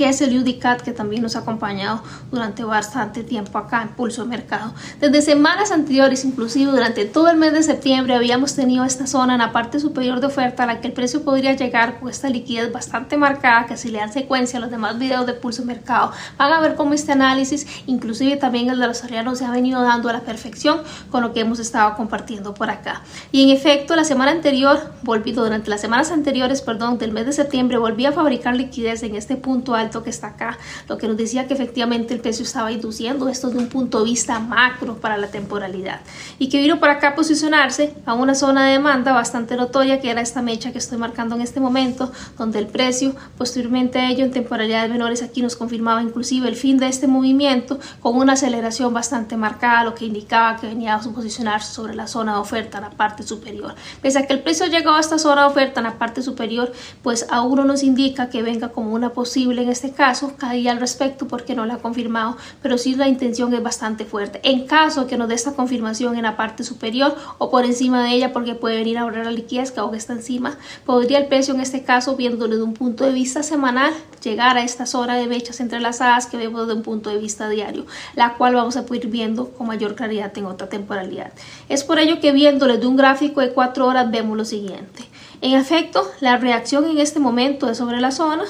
que 0.00 0.08
es 0.08 0.22
el 0.22 0.34
UDCAT 0.34 0.80
que 0.80 0.92
también 0.92 1.20
nos 1.20 1.36
ha 1.36 1.40
acompañado 1.40 2.02
durante 2.30 2.64
bastante 2.64 3.22
tiempo 3.22 3.58
acá 3.58 3.82
en 3.82 3.90
Pulso 3.90 4.24
Mercado. 4.24 4.72
Desde 4.98 5.20
semanas 5.20 5.72
anteriores, 5.72 6.24
inclusive 6.24 6.70
durante 6.70 7.04
todo 7.04 7.28
el 7.28 7.36
mes 7.36 7.52
de 7.52 7.62
septiembre, 7.62 8.14
habíamos 8.14 8.56
tenido 8.56 8.82
esta 8.86 9.06
zona 9.06 9.34
en 9.34 9.40
la 9.40 9.52
parte 9.52 9.78
superior 9.78 10.20
de 10.20 10.28
oferta 10.28 10.62
a 10.62 10.66
la 10.66 10.80
que 10.80 10.86
el 10.86 10.94
precio 10.94 11.22
podría 11.22 11.52
llegar 11.54 12.00
con 12.00 12.08
esta 12.08 12.30
liquidez 12.30 12.72
bastante 12.72 13.18
marcada, 13.18 13.66
que 13.66 13.76
si 13.76 13.90
le 13.90 13.98
dan 13.98 14.10
secuencia 14.10 14.58
a 14.58 14.62
los 14.62 14.70
demás 14.70 14.98
videos 14.98 15.26
de 15.26 15.34
Pulso 15.34 15.66
Mercado, 15.66 16.12
van 16.38 16.50
a 16.50 16.60
ver 16.60 16.76
cómo 16.76 16.94
este 16.94 17.12
análisis, 17.12 17.66
inclusive 17.86 18.38
también 18.38 18.70
el 18.70 18.78
de 18.78 18.86
los 18.86 19.04
arianos, 19.04 19.36
se 19.36 19.44
ha 19.44 19.50
venido 19.50 19.82
dando 19.82 20.08
a 20.08 20.14
la 20.14 20.20
perfección 20.20 20.80
con 21.10 21.22
lo 21.22 21.34
que 21.34 21.40
hemos 21.40 21.58
estado 21.58 21.94
compartiendo 21.94 22.54
por 22.54 22.70
acá. 22.70 23.02
Y 23.32 23.42
en 23.42 23.50
efecto, 23.50 23.94
la 23.96 24.04
semana 24.04 24.30
anterior, 24.30 24.94
volví, 25.02 25.32
durante 25.32 25.68
las 25.68 25.82
semanas 25.82 26.10
anteriores, 26.10 26.62
perdón, 26.62 26.96
del 26.96 27.12
mes 27.12 27.26
de 27.26 27.34
septiembre, 27.34 27.76
volví 27.76 28.06
a 28.06 28.12
fabricar 28.12 28.56
liquidez 28.56 29.02
en 29.02 29.14
este 29.14 29.36
punto 29.36 29.74
alto 29.74 29.89
que 29.90 30.10
está 30.10 30.28
acá, 30.28 30.58
lo 30.88 30.96
que 30.96 31.08
nos 31.08 31.16
decía 31.16 31.46
que 31.46 31.54
efectivamente 31.54 32.14
el 32.14 32.20
precio 32.20 32.44
estaba 32.44 32.72
induciendo 32.72 33.28
esto 33.28 33.50
de 33.50 33.58
un 33.58 33.68
punto 33.68 33.98
de 33.98 34.04
vista 34.04 34.38
macro 34.38 34.96
para 34.96 35.16
la 35.16 35.28
temporalidad 35.28 36.00
y 36.38 36.48
que 36.48 36.60
vino 36.60 36.78
para 36.80 36.94
acá 36.94 37.08
a 37.08 37.14
posicionarse 37.14 37.94
a 38.06 38.14
una 38.14 38.34
zona 38.34 38.66
de 38.66 38.72
demanda 38.72 39.12
bastante 39.12 39.56
notoria 39.56 40.00
que 40.00 40.10
era 40.10 40.20
esta 40.20 40.42
mecha 40.42 40.72
que 40.72 40.78
estoy 40.78 40.98
marcando 40.98 41.34
en 41.34 41.42
este 41.42 41.60
momento, 41.60 42.12
donde 42.38 42.58
el 42.58 42.66
precio 42.66 43.14
posteriormente 43.36 43.98
a 43.98 44.10
ello 44.10 44.24
en 44.24 44.30
temporalidades 44.30 44.90
menores 44.90 45.22
aquí 45.22 45.42
nos 45.42 45.56
confirmaba 45.56 46.02
inclusive 46.02 46.48
el 46.48 46.56
fin 46.56 46.78
de 46.78 46.88
este 46.88 47.06
movimiento 47.06 47.78
con 48.00 48.16
una 48.16 48.34
aceleración 48.34 48.94
bastante 48.94 49.36
marcada, 49.36 49.84
lo 49.84 49.94
que 49.94 50.04
indicaba 50.04 50.56
que 50.56 50.66
venía 50.66 50.94
a 50.94 51.00
posicionarse 51.00 51.72
sobre 51.72 51.94
la 51.94 52.06
zona 52.06 52.34
de 52.34 52.40
oferta 52.40 52.78
en 52.78 52.84
la 52.84 52.90
parte 52.90 53.22
superior. 53.22 53.74
Pese 54.02 54.18
a 54.18 54.26
que 54.26 54.32
el 54.32 54.40
precio 54.40 54.66
llegó 54.66 54.90
a 54.90 55.00
esta 55.00 55.18
zona 55.18 55.42
de 55.42 55.48
oferta 55.48 55.80
en 55.80 55.84
la 55.84 55.98
parte 55.98 56.22
superior, 56.22 56.72
pues 57.02 57.26
aún 57.30 57.56
no 57.56 57.64
nos 57.64 57.82
indica 57.82 58.28
que 58.28 58.42
venga 58.42 58.68
como 58.68 58.92
una 58.92 59.10
posible 59.10 59.62
en 59.62 59.69
este 59.70 59.92
caso, 59.92 60.34
caía 60.36 60.72
al 60.72 60.80
respecto 60.80 61.26
porque 61.26 61.54
no 61.54 61.66
la 61.66 61.74
ha 61.74 61.78
confirmado, 61.78 62.36
pero 62.62 62.78
sí 62.78 62.94
la 62.94 63.08
intención 63.08 63.54
es 63.54 63.62
bastante 63.62 64.04
fuerte. 64.04 64.40
En 64.42 64.66
caso 64.66 65.06
que 65.06 65.16
nos 65.16 65.28
dé 65.28 65.34
esta 65.34 65.52
confirmación 65.52 66.16
en 66.16 66.22
la 66.22 66.36
parte 66.36 66.64
superior 66.64 67.16
o 67.38 67.50
por 67.50 67.64
encima 67.64 68.02
de 68.04 68.10
ella, 68.10 68.32
porque 68.32 68.54
puede 68.54 68.76
venir 68.76 68.98
a 68.98 69.02
ahorrar 69.02 69.24
la 69.24 69.32
liquidez 69.32 69.72
que 69.72 69.80
está 69.94 70.12
encima, 70.12 70.56
podría 70.84 71.18
el 71.18 71.26
precio 71.26 71.54
en 71.54 71.60
este 71.60 71.82
caso, 71.82 72.16
viéndolo 72.16 72.56
de 72.56 72.62
un 72.62 72.74
punto 72.74 73.04
de 73.04 73.12
vista 73.12 73.42
semanal, 73.42 73.92
llegar 74.22 74.56
a 74.56 74.62
esta 74.62 74.86
zona 74.86 75.16
de 75.16 75.26
mechas 75.26 75.60
entrelazadas 75.60 76.26
que 76.26 76.36
vemos 76.36 76.66
de 76.66 76.74
un 76.74 76.82
punto 76.82 77.10
de 77.10 77.18
vista 77.18 77.48
diario, 77.48 77.86
la 78.14 78.34
cual 78.34 78.54
vamos 78.54 78.76
a 78.76 78.86
poder 78.86 79.04
ir 79.04 79.10
viendo 79.10 79.50
con 79.50 79.66
mayor 79.66 79.94
claridad 79.94 80.36
en 80.36 80.46
otra 80.46 80.68
temporalidad. 80.68 81.32
Es 81.68 81.84
por 81.84 81.98
ello 81.98 82.20
que 82.20 82.32
viéndole 82.32 82.78
de 82.78 82.86
un 82.86 82.96
gráfico 82.96 83.40
de 83.40 83.52
4 83.52 83.86
horas 83.86 84.10
vemos 84.10 84.36
lo 84.36 84.44
siguiente. 84.44 85.04
En 85.40 85.54
efecto, 85.54 86.06
la 86.20 86.36
reacción 86.36 86.84
en 86.84 86.98
este 86.98 87.18
momento 87.18 87.70
es 87.70 87.78
sobre 87.78 88.00
la 88.00 88.10
zona, 88.10 88.44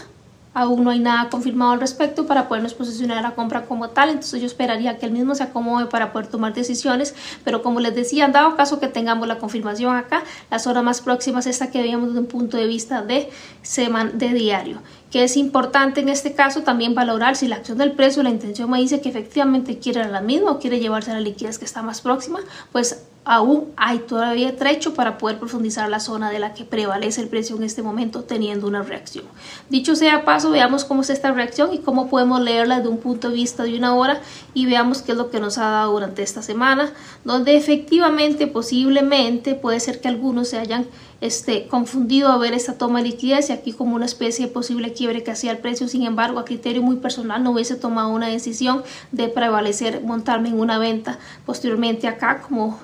Aún 0.53 0.85
no 0.85 0.91
hay 0.91 0.99
nada 0.99 1.31
confirmado 1.31 1.73
al 1.73 1.81
respecto 1.81 2.27
para 2.27 2.49
podernos 2.49 2.75
posicionar 2.75 3.23
la 3.23 3.35
compra 3.35 3.67
como 3.67 3.91
tal, 3.91 4.09
entonces 4.09 4.41
yo 4.41 4.47
esperaría 4.47 4.99
que 4.99 5.07
el 5.07 5.13
mismo 5.13 5.35
se 5.35 5.45
acomode 5.45 5.87
para 5.87 6.13
poder 6.13 6.27
tomar 6.29 6.53
decisiones, 6.55 7.15
pero 7.45 7.63
como 7.63 7.81
les 7.81 7.95
decía, 7.95 8.25
en 8.25 8.33
dado 8.33 8.57
caso 8.57 8.81
que 8.81 8.89
tengamos 8.89 9.29
la 9.29 9.39
confirmación 9.39 9.95
acá, 9.97 10.25
la 10.51 10.59
zona 10.59 10.83
más 10.83 11.01
próxima 11.01 11.39
es 11.39 11.47
esta 11.47 11.71
que 11.71 11.81
veíamos 11.81 12.09
desde 12.09 12.21
un 12.21 12.27
punto 12.27 12.57
de 12.57 12.67
vista 12.67 13.03
de, 13.03 13.31
semana, 13.63 14.11
de 14.13 14.29
diario 14.31 14.81
que 15.11 15.25
es 15.25 15.37
importante 15.37 16.01
en 16.01 16.09
este 16.09 16.35
caso 16.35 16.63
también 16.63 16.95
valorar 16.95 17.37
si 17.37 17.49
la 17.49 17.57
acción 17.57 17.79
del 17.79 17.93
precio, 17.93 18.23
la 18.23 18.31
intención 18.31 18.71
me 18.71 18.79
dice 18.79 19.01
que 19.01 19.09
efectivamente 19.09 19.79
quiere 19.79 20.09
la 20.09 20.21
misma 20.21 20.53
o 20.53 20.59
quiere 20.61 20.79
llevarse 20.79 21.11
a 21.11 21.15
la 21.15 21.21
liquidez 21.21 21.59
que 21.59 21.65
está 21.65 21.83
más 21.83 22.01
próxima, 22.01 22.39
pues 22.73 23.07
aún 23.25 23.67
hay 23.77 23.99
todavía 23.99 24.57
trecho 24.57 24.95
para 24.95 25.19
poder 25.19 25.39
profundizar 25.39 25.89
la 25.91 26.01
zona 26.01 26.31
de 26.31 26.39
la 26.39 26.55
que 26.55 26.65
prevalece 26.65 27.21
el 27.21 27.29
precio 27.29 27.57
en 27.57 27.65
este 27.65 27.83
momento 27.83 28.25
teniendo 28.25 28.67
una 28.67 28.83
reacción. 28.83 29.25
Dicho 29.69 29.95
sea 29.95 30.25
paso, 30.25 30.51
veamos 30.51 30.85
cómo 30.85 31.03
es 31.03 31.11
esta 31.11 31.31
reacción 31.31 31.73
y 31.75 31.79
cómo 31.79 32.09
podemos 32.09 32.41
leerla 32.41 32.79
desde 32.79 32.89
un 32.89 32.99
punto 32.99 33.29
de 33.29 33.35
vista 33.35 33.63
de 33.65 33.77
una 33.77 33.95
hora 33.95 34.21
y 34.55 34.67
veamos 34.67 35.03
qué 35.03 35.13
es 35.13 35.19
lo 35.19 35.31
que 35.31 35.39
nos 35.39 35.59
ha 35.59 35.69
dado 35.71 35.93
durante 35.93 36.23
esta 36.23 36.43
semana, 36.43 36.93
donde 37.25 37.57
efectivamente 37.57 38.47
posiblemente 38.47 39.55
puede 39.55 39.81
ser 39.81 40.01
que 40.01 40.09
algunos 40.09 40.49
se 40.49 40.59
hayan 40.59 40.87
este, 41.21 41.67
confundido 41.67 42.29
a 42.29 42.39
ver 42.39 42.55
esta 42.55 42.79
toma 42.79 43.03
de 43.03 43.09
liquidez 43.09 43.51
y 43.51 43.53
aquí 43.53 43.73
como 43.73 43.95
una 43.95 44.07
especie 44.07 44.47
de 44.47 44.53
posible 44.53 44.95
quiebre 44.95 45.23
que 45.23 45.31
hacía 45.31 45.51
el 45.51 45.59
precio. 45.59 45.87
Sin 45.89 46.05
embargo, 46.05 46.39
a 46.39 46.47
criterio 46.47 46.83
muy 46.83 46.97
personal 46.97 47.43
no 47.43 47.51
hubiese 47.51 47.77
tomado 47.77 48.09
una 48.09 48.29
decisión 48.29 48.83
de 49.13 49.29
prevalecer, 49.29 50.03
montarme 50.03 50.49
en 50.49 50.59
una 50.59 50.79
venta 50.79 51.19
posteriormente 51.45 52.09
acá 52.09 52.41
como 52.41 52.81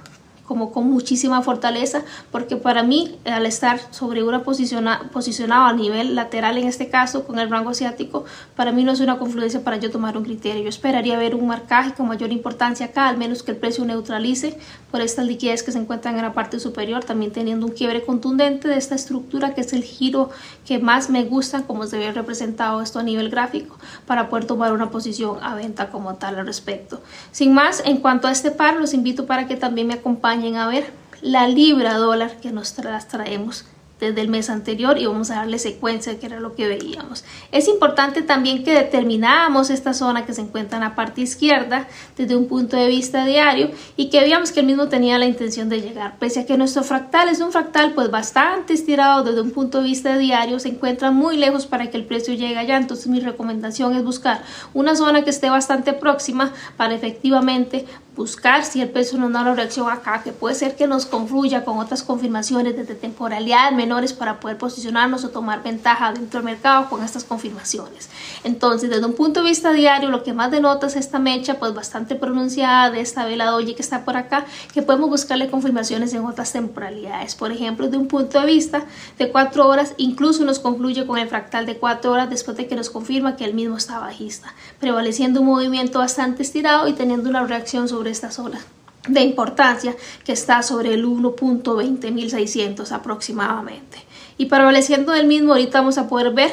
como 0.46 0.72
con 0.72 0.88
muchísima 0.88 1.42
fortaleza, 1.42 2.02
porque 2.30 2.56
para 2.56 2.82
mí 2.82 3.18
al 3.24 3.46
estar 3.46 3.80
sobre 3.90 4.22
una 4.22 4.42
posiciona, 4.42 5.10
posicionado 5.12 5.66
a 5.66 5.72
nivel 5.72 6.14
lateral 6.14 6.56
en 6.58 6.68
este 6.68 6.88
caso 6.88 7.24
con 7.24 7.38
el 7.38 7.50
rango 7.50 7.70
asiático, 7.70 8.24
para 8.54 8.72
mí 8.72 8.84
no 8.84 8.92
es 8.92 9.00
una 9.00 9.18
confluencia 9.18 9.62
para 9.62 9.76
yo 9.76 9.90
tomar 9.90 10.16
un 10.16 10.24
criterio. 10.24 10.62
Yo 10.62 10.68
esperaría 10.68 11.18
ver 11.18 11.34
un 11.34 11.46
marcaje 11.46 11.92
con 11.94 12.08
mayor 12.08 12.32
importancia 12.32 12.86
acá, 12.86 13.08
al 13.08 13.16
menos 13.16 13.42
que 13.42 13.50
el 13.50 13.56
precio 13.56 13.84
neutralice 13.84 14.58
por 14.90 15.00
estas 15.00 15.26
liquidez 15.26 15.62
que 15.62 15.72
se 15.72 15.78
encuentran 15.78 16.16
en 16.16 16.22
la 16.22 16.32
parte 16.32 16.60
superior, 16.60 17.04
también 17.04 17.32
teniendo 17.32 17.66
un 17.66 17.72
quiebre 17.72 18.04
contundente 18.04 18.68
de 18.68 18.76
esta 18.76 18.94
estructura 18.94 19.54
que 19.54 19.60
es 19.60 19.72
el 19.72 19.82
giro 19.82 20.30
que 20.64 20.78
más 20.78 21.10
me 21.10 21.24
gusta, 21.24 21.62
como 21.62 21.86
se 21.86 21.98
ve 21.98 22.12
representado 22.12 22.80
esto 22.80 22.98
a 22.98 23.02
nivel 23.02 23.30
gráfico, 23.30 23.76
para 24.06 24.28
poder 24.28 24.46
tomar 24.46 24.72
una 24.72 24.90
posición 24.90 25.38
a 25.42 25.54
venta 25.54 25.90
como 25.90 26.14
tal 26.14 26.38
al 26.38 26.46
respecto. 26.46 27.00
Sin 27.32 27.52
más, 27.52 27.82
en 27.84 27.98
cuanto 27.98 28.28
a 28.28 28.32
este 28.32 28.50
par, 28.50 28.76
los 28.76 28.94
invito 28.94 29.26
para 29.26 29.46
que 29.46 29.56
también 29.56 29.86
me 29.86 29.94
acompañen 29.94 30.35
a 30.36 30.66
ver 30.68 30.92
la 31.22 31.48
libra 31.48 31.94
dólar 31.94 32.40
que 32.40 32.52
nos 32.52 32.74
traemos 32.74 33.64
desde 34.00 34.20
el 34.20 34.28
mes 34.28 34.50
anterior 34.50 34.98
y 34.98 35.06
vamos 35.06 35.30
a 35.30 35.36
darle 35.36 35.58
secuencia 35.58 36.18
que 36.18 36.26
era 36.26 36.38
lo 36.38 36.54
que 36.54 36.68
veíamos. 36.68 37.24
Es 37.50 37.66
importante 37.66 38.20
también 38.20 38.62
que 38.62 38.74
determináramos 38.74 39.70
esta 39.70 39.94
zona 39.94 40.26
que 40.26 40.34
se 40.34 40.42
encuentra 40.42 40.76
en 40.76 40.84
la 40.84 40.94
parte 40.94 41.22
izquierda 41.22 41.88
desde 42.16 42.36
un 42.36 42.46
punto 42.46 42.76
de 42.76 42.88
vista 42.88 43.24
diario 43.24 43.70
y 43.96 44.10
que 44.10 44.20
veíamos 44.20 44.52
que 44.52 44.60
el 44.60 44.66
mismo 44.66 44.88
tenía 44.88 45.18
la 45.18 45.24
intención 45.24 45.70
de 45.70 45.80
llegar. 45.80 46.18
Pese 46.18 46.40
a 46.40 46.46
que 46.46 46.58
nuestro 46.58 46.82
fractal 46.82 47.30
es 47.30 47.40
un 47.40 47.52
fractal 47.52 47.94
pues 47.94 48.10
bastante 48.10 48.74
estirado 48.74 49.24
desde 49.24 49.40
un 49.40 49.50
punto 49.50 49.78
de 49.78 49.84
vista 49.84 50.18
diario, 50.18 50.58
se 50.60 50.68
encuentra 50.68 51.10
muy 51.10 51.38
lejos 51.38 51.66
para 51.66 51.88
que 51.88 51.96
el 51.96 52.04
precio 52.04 52.34
llegue 52.34 52.58
allá. 52.58 52.76
Entonces 52.76 53.06
mi 53.06 53.20
recomendación 53.20 53.96
es 53.96 54.04
buscar 54.04 54.42
una 54.74 54.94
zona 54.94 55.24
que 55.24 55.30
esté 55.30 55.48
bastante 55.48 55.94
próxima 55.94 56.52
para 56.76 56.94
efectivamente 56.94 57.86
buscar 58.16 58.64
si 58.64 58.80
el 58.80 58.88
precio 58.88 59.18
nos 59.18 59.30
da 59.30 59.42
una 59.42 59.54
reacción 59.54 59.90
acá, 59.90 60.22
que 60.22 60.32
puede 60.32 60.54
ser 60.54 60.74
que 60.74 60.86
nos 60.86 61.04
confluya 61.04 61.64
con 61.64 61.78
otras 61.78 62.02
confirmaciones 62.02 62.74
desde 62.74 62.94
temporalidades 62.94 63.76
menores 63.76 64.14
para 64.14 64.40
poder 64.40 64.56
posicionarnos 64.56 65.24
o 65.24 65.28
tomar 65.28 65.62
ventaja 65.62 66.12
dentro 66.12 66.40
del 66.40 66.46
mercado 66.46 66.88
con 66.88 67.04
estas 67.04 67.24
confirmaciones. 67.24 68.08
Entonces, 68.42 68.88
desde 68.88 69.04
un 69.04 69.12
punto 69.12 69.42
de 69.42 69.50
vista 69.50 69.72
diario, 69.72 70.10
lo 70.10 70.22
que 70.22 70.32
más 70.32 70.50
denota 70.50 70.86
es 70.86 70.96
esta 70.96 71.18
mecha, 71.18 71.58
pues 71.58 71.74
bastante 71.74 72.14
pronunciada 72.14 72.90
de 72.90 73.00
esta 73.00 73.26
vela 73.26 73.46
doji 73.46 73.74
que 73.74 73.82
está 73.82 74.04
por 74.04 74.16
acá, 74.16 74.46
que 74.72 74.82
podemos 74.82 75.10
buscarle 75.10 75.50
confirmaciones 75.50 76.14
en 76.14 76.24
otras 76.24 76.52
temporalidades. 76.52 77.34
Por 77.34 77.52
ejemplo, 77.52 77.88
de 77.88 77.98
un 77.98 78.08
punto 78.08 78.40
de 78.40 78.46
vista 78.46 78.86
de 79.18 79.30
cuatro 79.30 79.68
horas, 79.68 79.92
incluso 79.98 80.44
nos 80.44 80.58
concluye 80.58 81.06
con 81.06 81.18
el 81.18 81.28
fractal 81.28 81.66
de 81.66 81.76
cuatro 81.76 82.12
horas 82.12 82.30
después 82.30 82.56
de 82.56 82.66
que 82.66 82.76
nos 82.76 82.88
confirma 82.88 83.36
que 83.36 83.44
el 83.44 83.52
mismo 83.52 83.76
está 83.76 83.98
bajista, 83.98 84.54
prevaleciendo 84.80 85.40
un 85.40 85.46
movimiento 85.46 85.98
bastante 85.98 86.42
estirado 86.42 86.88
y 86.88 86.94
teniendo 86.94 87.28
una 87.28 87.44
reacción 87.44 87.88
sobre 87.88 88.05
esta 88.10 88.30
zona 88.30 88.60
de 89.08 89.20
importancia 89.20 89.94
que 90.24 90.32
está 90.32 90.62
sobre 90.62 90.94
el 90.94 91.06
1.20600 91.06 92.90
aproximadamente. 92.92 93.98
Y 94.38 94.46
prevaleciendo 94.46 95.12
del 95.12 95.26
mismo, 95.26 95.52
ahorita 95.52 95.80
vamos 95.80 95.98
a 95.98 96.08
poder 96.08 96.32
ver 96.32 96.52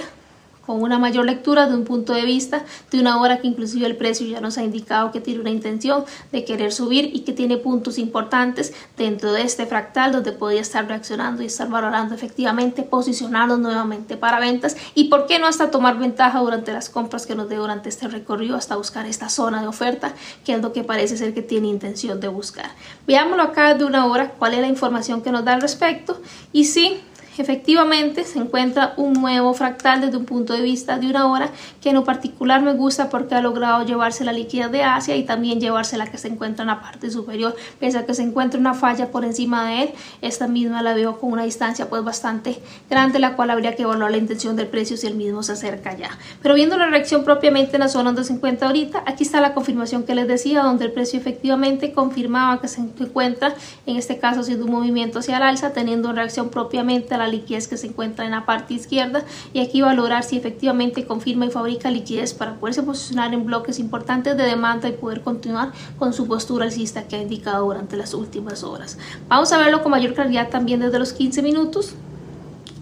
con 0.66 0.82
una 0.82 1.00
mayor 1.00 1.26
lectura 1.26 1.68
de 1.68 1.76
un 1.76 1.84
punto 1.84 2.14
de 2.14 2.24
vista 2.24 2.64
de 2.92 3.00
una 3.00 3.20
hora 3.20 3.40
que 3.40 3.48
inclusive 3.48 3.86
el 3.86 3.96
precio 3.96 4.26
ya 4.28 4.42
nos 4.42 4.58
ha 4.58 4.64
indicado 4.64 5.12
que 5.12 5.20
tiene 5.20 5.42
una 5.42 5.50
intención 5.50 6.06
de 6.32 6.46
querer 6.46 6.72
subir 6.72 7.10
y 7.14 7.22
que 7.22 7.34
tiene 7.34 7.58
puntos 7.58 7.98
importantes 7.98 8.74
dentro 8.98 9.34
de 9.34 9.42
este 9.42 9.66
fractal 9.66 10.12
donde 10.12 10.32
podría 10.32 10.62
estar 10.62 10.88
reaccionando 10.88 11.44
y 11.44 11.48
estar 11.48 11.70
valorando 11.70 12.16
efectivamente 12.16 12.84
posicionarnos 12.84 13.60
nuevamente 13.60 14.18
para 14.18 14.40
ventas 14.40 14.78
y 14.96 15.06
por 15.06 15.26
qué 15.26 15.40
no 15.40 15.48
hasta 15.48 15.72
tomar 15.72 15.98
ventaja 15.98 16.40
durante 16.40 16.72
las 16.72 16.90
compras 16.90 17.26
que 17.26 17.36
nos 17.36 17.50
dé 17.50 17.56
durante 17.56 17.90
este 17.90 18.08
recorrido 18.08 18.56
hasta 18.56 18.76
buscar 18.76 19.06
esta 19.06 19.30
zona 19.30 19.62
de 19.62 19.68
oferta 19.68 20.14
que 20.46 20.54
es 20.54 20.62
lo 20.62 20.74
que 20.74 20.84
parece 20.84 21.18
ser 21.18 21.34
que 21.34 21.42
tiene 21.42 21.68
intención 21.68 22.20
de 22.20 22.28
buscar. 22.28 22.72
Veámoslo 23.08 23.44
acá 23.44 23.74
de 23.74 23.86
una 23.86 24.06
hora 24.06 24.32
cuál 24.32 24.54
es 24.54 24.62
la 24.62 24.68
información 24.68 25.22
que 25.22 25.32
nos 25.32 25.44
da 25.44 25.54
al 25.54 25.62
respecto 25.62 26.22
y 26.52 26.66
sí 26.66 27.02
efectivamente 27.42 28.24
se 28.24 28.40
encuentra 28.40 28.94
un 28.98 29.14
nuevo 29.14 29.54
fractal 29.54 30.02
desde 30.02 30.18
un 30.18 30.26
punto 30.26 30.54
de 30.54 30.62
vista 30.62 30.98
de 30.98 31.08
una 31.08 31.28
hora 31.28 31.50
que 31.82 31.90
en 31.90 31.96
lo 31.96 32.04
particular 32.04 32.62
me 32.62 32.74
gusta 32.74 33.10
porque 33.10 33.36
ha 33.36 33.42
logrado 33.42 33.86
llevarse 33.86 34.24
la 34.24 34.34
liquidez 34.34 34.72
de 34.72 34.84
Asia 34.84 35.16
y 35.16 35.24
también 35.24 35.60
llevarse 35.60 35.98
la 35.98 36.08
que 36.08 36.18
se 36.18 36.28
encuentra 36.28 36.64
en 36.64 36.68
la 36.68 36.82
parte 36.82 37.10
superior. 37.10 37.56
Pese 37.80 37.98
a 37.98 38.06
que 38.06 38.14
se 38.14 38.24
encuentra 38.24 38.60
una 38.60 38.74
falla 38.74 39.12
por 39.12 39.26
encima 39.26 39.68
de 39.68 39.84
él 39.84 39.90
esta 40.22 40.48
misma 40.48 40.82
la 40.82 40.94
veo 40.94 41.20
con 41.20 41.32
una 41.32 41.44
distancia 41.44 41.90
pues 41.90 42.04
bastante 42.04 42.62
grande 42.90 43.20
la 43.20 43.36
cual 43.36 43.50
habría 43.50 43.76
que 43.76 43.84
evaluar 43.84 44.12
la 44.12 44.18
intención 44.18 44.56
del 44.56 44.68
precio 44.68 44.98
si 44.98 45.08
el 45.08 45.16
mismo 45.16 45.44
se 45.44 45.54
acerca 45.54 45.96
ya. 45.96 46.12
Pero 46.42 46.56
viendo 46.56 46.78
la 46.78 46.88
reacción 46.88 47.24
propiamente 47.24 47.76
en 47.76 47.82
la 47.82 47.90
zona 47.90 48.06
donde 48.06 48.24
se 48.24 48.34
encuentra 48.34 48.68
ahorita 48.68 49.04
aquí 49.06 49.24
está 49.24 49.42
la 49.42 49.54
confirmación 49.54 50.04
que 50.04 50.16
les 50.16 50.28
decía 50.28 50.64
donde 50.64 50.86
el 50.86 50.92
precio 50.92 51.20
efectivamente 51.20 51.94
confirmaba 51.94 52.62
que 52.62 52.68
se 52.68 52.82
encuentra 52.82 53.56
en 53.86 53.98
este 53.98 54.20
caso 54.20 54.42
haciendo 54.42 54.66
un 54.66 54.72
movimiento 54.72 55.20
hacia 55.20 55.38
el 55.38 55.44
alza 55.44 55.74
teniendo 55.74 56.12
reacción 56.12 56.50
propiamente 56.50 57.16
a 57.16 57.18
la 57.18 57.23
liquidez 57.28 57.68
que 57.68 57.78
se 57.78 57.88
encuentra 57.88 58.26
en 58.26 58.32
la 58.32 58.46
parte 58.46 58.74
izquierda 58.74 59.24
y 59.54 59.60
aquí 59.62 59.82
valorar 59.82 60.24
si 60.24 60.38
efectivamente 60.38 61.06
confirma 61.06 61.46
y 61.46 61.50
fabrica 61.50 61.92
liquidez 61.92 62.34
para 62.34 62.56
poderse 62.56 62.84
posicionar 62.84 63.34
en 63.34 63.46
bloques 63.46 63.80
importantes 63.80 64.38
de 64.38 64.44
demanda 64.44 64.90
y 64.90 64.94
poder 64.94 65.22
continuar 65.22 65.72
con 66.00 66.14
su 66.14 66.28
postura 66.28 66.66
alcista 66.66 67.08
que 67.08 67.16
ha 67.16 67.22
indicado 67.22 67.66
durante 67.66 67.98
las 67.98 68.14
últimas 68.14 68.64
horas. 68.64 68.98
Vamos 69.28 69.52
a 69.52 69.58
verlo 69.58 69.82
con 69.82 69.92
mayor 69.92 70.14
claridad 70.14 70.50
también 70.50 70.80
desde 70.80 71.00
los 71.00 71.14
15 71.14 71.42
minutos 71.42 71.96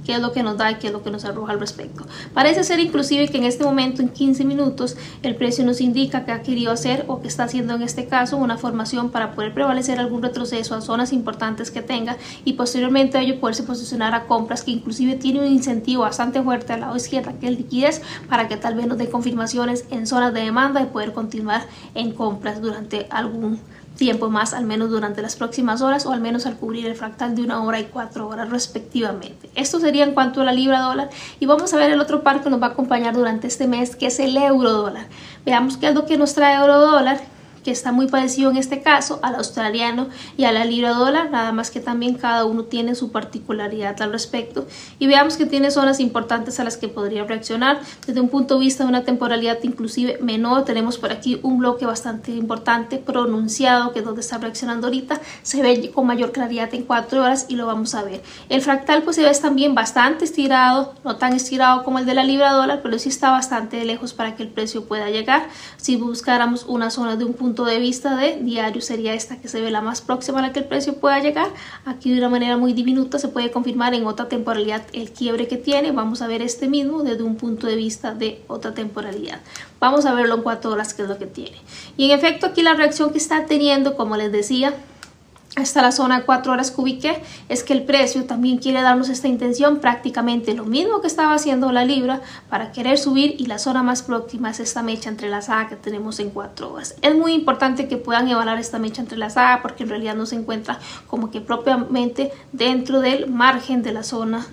qué 0.06 0.16
es 0.16 0.22
lo 0.22 0.32
que 0.32 0.44
nos 0.44 0.58
da 0.58 0.72
y 0.72 0.76
qué 0.76 0.88
es 0.88 0.94
lo 0.94 1.04
que 1.04 1.12
nos 1.12 1.26
arroja 1.26 1.54
al 1.54 1.60
respecto. 1.60 2.06
Parece 2.34 2.64
ser 2.64 2.80
inclusive 2.80 3.28
que 3.30 3.38
en 3.38 3.46
este 3.46 3.64
momento, 3.64 4.02
en 4.02 4.10
15 4.10 4.46
minutos, 4.46 4.98
el 5.24 5.36
precio 5.36 5.66
nos 5.66 5.82
indica 5.82 6.26
que 6.26 6.32
ha 6.32 6.42
querido 6.42 6.72
hacer 6.72 7.06
o 7.08 7.22
que 7.22 7.28
está 7.28 7.44
haciendo 7.44 7.76
en 7.76 7.82
este 7.82 8.08
caso 8.08 8.38
una 8.38 8.58
formación 8.58 9.10
para 9.10 9.34
poder 9.34 9.54
prevalecer 9.54 10.00
algún 10.00 10.22
retroceso 10.22 10.76
a 10.76 10.82
zonas 10.82 11.14
importantes 11.14 11.72
que 11.72 11.82
tenga 11.82 12.18
y 12.46 12.54
posteriormente 12.54 13.18
a 13.18 13.22
ello 13.22 13.40
poderse 13.40 13.64
posicionar 13.64 14.14
a 14.14 14.26
compras 14.26 14.64
que 14.64 14.72
inclusive 14.72 15.16
tiene 15.16 15.40
un 15.40 15.48
incentivo 15.48 16.04
bastante 16.04 16.42
fuerte 16.42 16.74
al 16.74 16.82
lado 16.82 16.96
izquierdo 16.96 17.32
que 17.40 17.48
es 17.48 17.58
liquidez 17.58 18.02
para 18.30 18.48
que 18.48 18.58
tal 18.58 18.76
vez 18.76 18.88
nos 18.88 18.98
dé 18.98 19.10
confirmaciones 19.10 19.86
en 19.92 20.08
zonas 20.08 20.34
de 20.34 20.42
demanda 20.42 20.82
y 20.82 20.86
poder 20.86 21.14
continuar 21.14 21.66
en 21.96 22.12
compras 22.12 22.62
durante 22.62 23.08
algún 23.10 23.58
tiempo 23.58 23.81
más, 24.30 24.54
al 24.54 24.66
menos 24.66 24.90
durante 24.90 25.22
las 25.22 25.36
próximas 25.36 25.82
horas 25.82 26.06
o 26.06 26.12
al 26.12 26.22
menos 26.22 26.46
al 26.46 26.58
cubrir 26.58 26.88
el 26.88 26.96
fractal 26.96 27.36
de 27.36 27.44
una 27.44 27.62
hora 27.64 27.80
y 27.80 27.86
cuatro 27.86 28.28
horas 28.28 28.50
respectivamente. 28.50 29.50
Esto 29.56 29.80
sería 29.80 30.04
en 30.04 30.14
cuanto 30.14 30.42
a 30.42 30.44
la 30.44 30.54
libra 30.54 30.80
dólar 30.80 31.10
y 31.40 31.46
vamos 31.46 31.74
a 31.74 31.78
ver 31.78 31.92
el 31.92 32.02
otro 32.02 32.24
par 32.24 32.42
que 32.42 32.50
nos 32.50 32.62
va 32.62 32.68
a 32.68 32.70
acompañar 32.72 33.14
durante 33.14 33.48
este 33.48 33.68
mes 33.68 33.96
que 33.96 34.08
es 34.08 34.20
el 34.20 34.36
euro 34.38 34.72
dólar. 34.72 35.06
Veamos 35.46 35.78
qué 35.78 35.90
es 35.90 35.96
lo 35.96 36.06
que 36.06 36.18
nos 36.18 36.34
trae 36.34 36.56
euro 36.56 36.80
dólar 36.80 37.22
que 37.64 37.72
está 37.72 37.92
muy 37.92 38.08
parecido 38.08 38.50
en 38.52 38.58
este 38.58 38.82
caso 38.82 39.20
al 39.22 39.36
australiano 39.36 40.08
y 40.38 40.46
a 40.46 40.52
la 40.52 40.66
libra 40.66 40.92
dólar, 40.92 41.30
nada 41.32 41.52
más 41.52 41.72
que 41.72 41.80
también 41.80 42.16
cada 42.16 42.46
uno 42.46 42.64
tiene 42.64 42.96
su 42.96 43.12
particularidad 43.12 44.02
al 44.02 44.12
respecto. 44.12 44.66
Y 45.00 45.08
veamos 45.08 45.38
que 45.38 45.46
tiene 45.46 45.72
zonas 45.72 46.00
importantes 46.00 46.60
a 46.60 46.64
las 46.64 46.78
que 46.78 46.88
podría 46.88 47.24
reaccionar. 47.24 47.80
Desde 48.06 48.22
un 48.22 48.30
punto 48.30 48.56
de 48.56 48.62
vista 48.62 48.84
de 48.84 48.90
una 48.90 49.04
temporalidad 49.04 49.60
inclusive 49.64 50.18
menor, 50.22 50.66
tenemos 50.66 50.98
por 50.98 51.12
aquí 51.12 51.40
un 51.44 51.60
bloque 51.60 51.86
bastante 51.86 52.32
importante, 52.32 52.98
pronunciado, 52.98 53.92
que 53.92 54.00
es 54.00 54.06
donde 54.06 54.22
está 54.22 54.38
reaccionando 54.38 54.88
ahorita. 54.88 55.20
Se 55.44 55.62
ve 55.62 55.92
con 55.94 56.08
mayor 56.08 56.32
claridad 56.32 56.74
en 56.74 56.84
cuatro 56.84 57.22
horas 57.22 57.46
y 57.48 57.56
lo 57.56 57.66
vamos 57.66 57.96
a 57.96 58.04
ver. 58.04 58.22
El 58.50 58.62
fractal 58.62 59.04
pues 59.04 59.16
se 59.16 59.24
ve 59.24 59.32
también 59.42 59.74
bastante 59.74 60.26
estirado, 60.26 60.94
no 61.04 61.16
tan 61.16 61.34
estirado 61.34 61.84
como 61.84 62.00
el 62.00 62.06
de 62.06 62.14
la 62.14 62.24
libra 62.24 62.52
dólar, 62.52 62.82
pero 62.84 63.00
sí 63.00 63.10
está 63.10 63.32
bastante 63.32 63.84
lejos 63.86 64.14
para 64.14 64.36
que 64.36 64.44
el 64.44 64.50
precio 64.50 64.86
pueda 64.86 65.10
llegar. 65.10 65.48
Si 65.78 65.96
buscáramos 65.96 66.66
una 66.68 66.90
zona 66.90 67.16
de 67.16 67.24
un 67.24 67.34
punto 67.34 67.51
de 67.54 67.80
vista 67.80 68.16
de 68.16 68.38
diario 68.42 68.82
sería 68.82 69.14
esta 69.14 69.42
que 69.42 69.48
se 69.48 69.62
ve 69.62 69.72
la 69.72 69.82
más 69.82 70.02
próxima 70.02 70.40
a 70.40 70.42
la 70.42 70.54
que 70.54 70.60
el 70.60 70.66
precio 70.66 70.96
pueda 70.96 71.20
llegar. 71.20 71.50
Aquí 71.86 72.12
de 72.12 72.18
una 72.18 72.30
manera 72.30 72.58
muy 72.58 72.74
diminuta 72.74 73.20
se 73.20 73.28
puede 73.28 73.52
confirmar 73.52 73.94
en 73.94 74.06
otra 74.06 74.30
temporalidad 74.30 74.84
el 74.94 75.12
quiebre 75.12 75.48
que 75.48 75.58
tiene. 75.58 75.92
Vamos 75.92 76.22
a 76.22 76.28
ver 76.28 76.42
este 76.42 76.68
mismo 76.68 77.04
desde 77.04 77.24
un 77.24 77.36
punto 77.36 77.68
de 77.68 77.76
vista 77.76 78.14
de 78.14 78.42
otra 78.48 78.74
temporalidad. 78.74 79.42
Vamos 79.80 80.06
a 80.06 80.14
verlo 80.14 80.36
en 80.36 80.42
cuatro 80.42 80.72
horas 80.72 80.94
que 80.94 81.04
es 81.04 81.10
lo 81.10 81.18
que 81.18 81.28
tiene. 81.28 81.58
Y 81.98 82.06
en 82.06 82.12
efecto 82.12 82.48
aquí 82.48 82.62
la 82.62 82.74
reacción 82.74 83.12
que 83.12 83.18
está 83.18 83.46
teniendo, 83.46 83.96
como 83.96 84.16
les 84.16 84.32
decía, 84.32 84.74
hasta 85.56 85.82
la 85.82 85.92
zona 85.92 86.24
4 86.24 86.52
horas 86.52 86.72
que 86.72 87.22
es 87.50 87.64
que 87.64 87.74
el 87.74 87.84
precio 87.84 88.24
también 88.26 88.58
quiere 88.58 88.82
darnos 88.82 89.10
esta 89.10 89.28
intención 89.28 89.80
prácticamente 89.80 90.54
lo 90.54 90.66
mismo 90.66 91.02
que 91.02 91.08
estaba 91.08 91.34
haciendo 91.34 91.72
la 91.72 91.84
libra 91.84 92.22
para 92.50 92.72
querer 92.72 92.98
subir 92.98 93.36
y 93.38 93.48
la 93.48 93.60
zona 93.60 93.84
más 93.84 94.02
próxima 94.02 94.50
es 94.50 94.60
esta 94.60 94.82
mecha 94.82 95.10
entrelazada 95.10 95.68
que 95.68 95.76
tenemos 95.76 96.20
en 96.20 96.30
4 96.30 96.74
horas. 96.74 96.96
Es 97.02 97.16
muy 97.16 97.34
importante 97.34 97.88
que 97.88 97.98
puedan 97.98 98.28
evaluar 98.30 98.60
esta 98.60 98.80
mecha 98.80 99.02
entrelazada 99.02 99.62
porque 99.62 99.84
en 99.84 99.90
realidad 99.90 100.16
no 100.16 100.26
se 100.26 100.36
encuentra 100.36 100.80
como 101.08 101.32
que 101.32 101.42
propiamente 101.42 102.32
dentro 102.54 103.02
del 103.02 103.30
margen 103.30 103.84
de 103.84 103.92
la 103.92 104.04
zona 104.04 104.48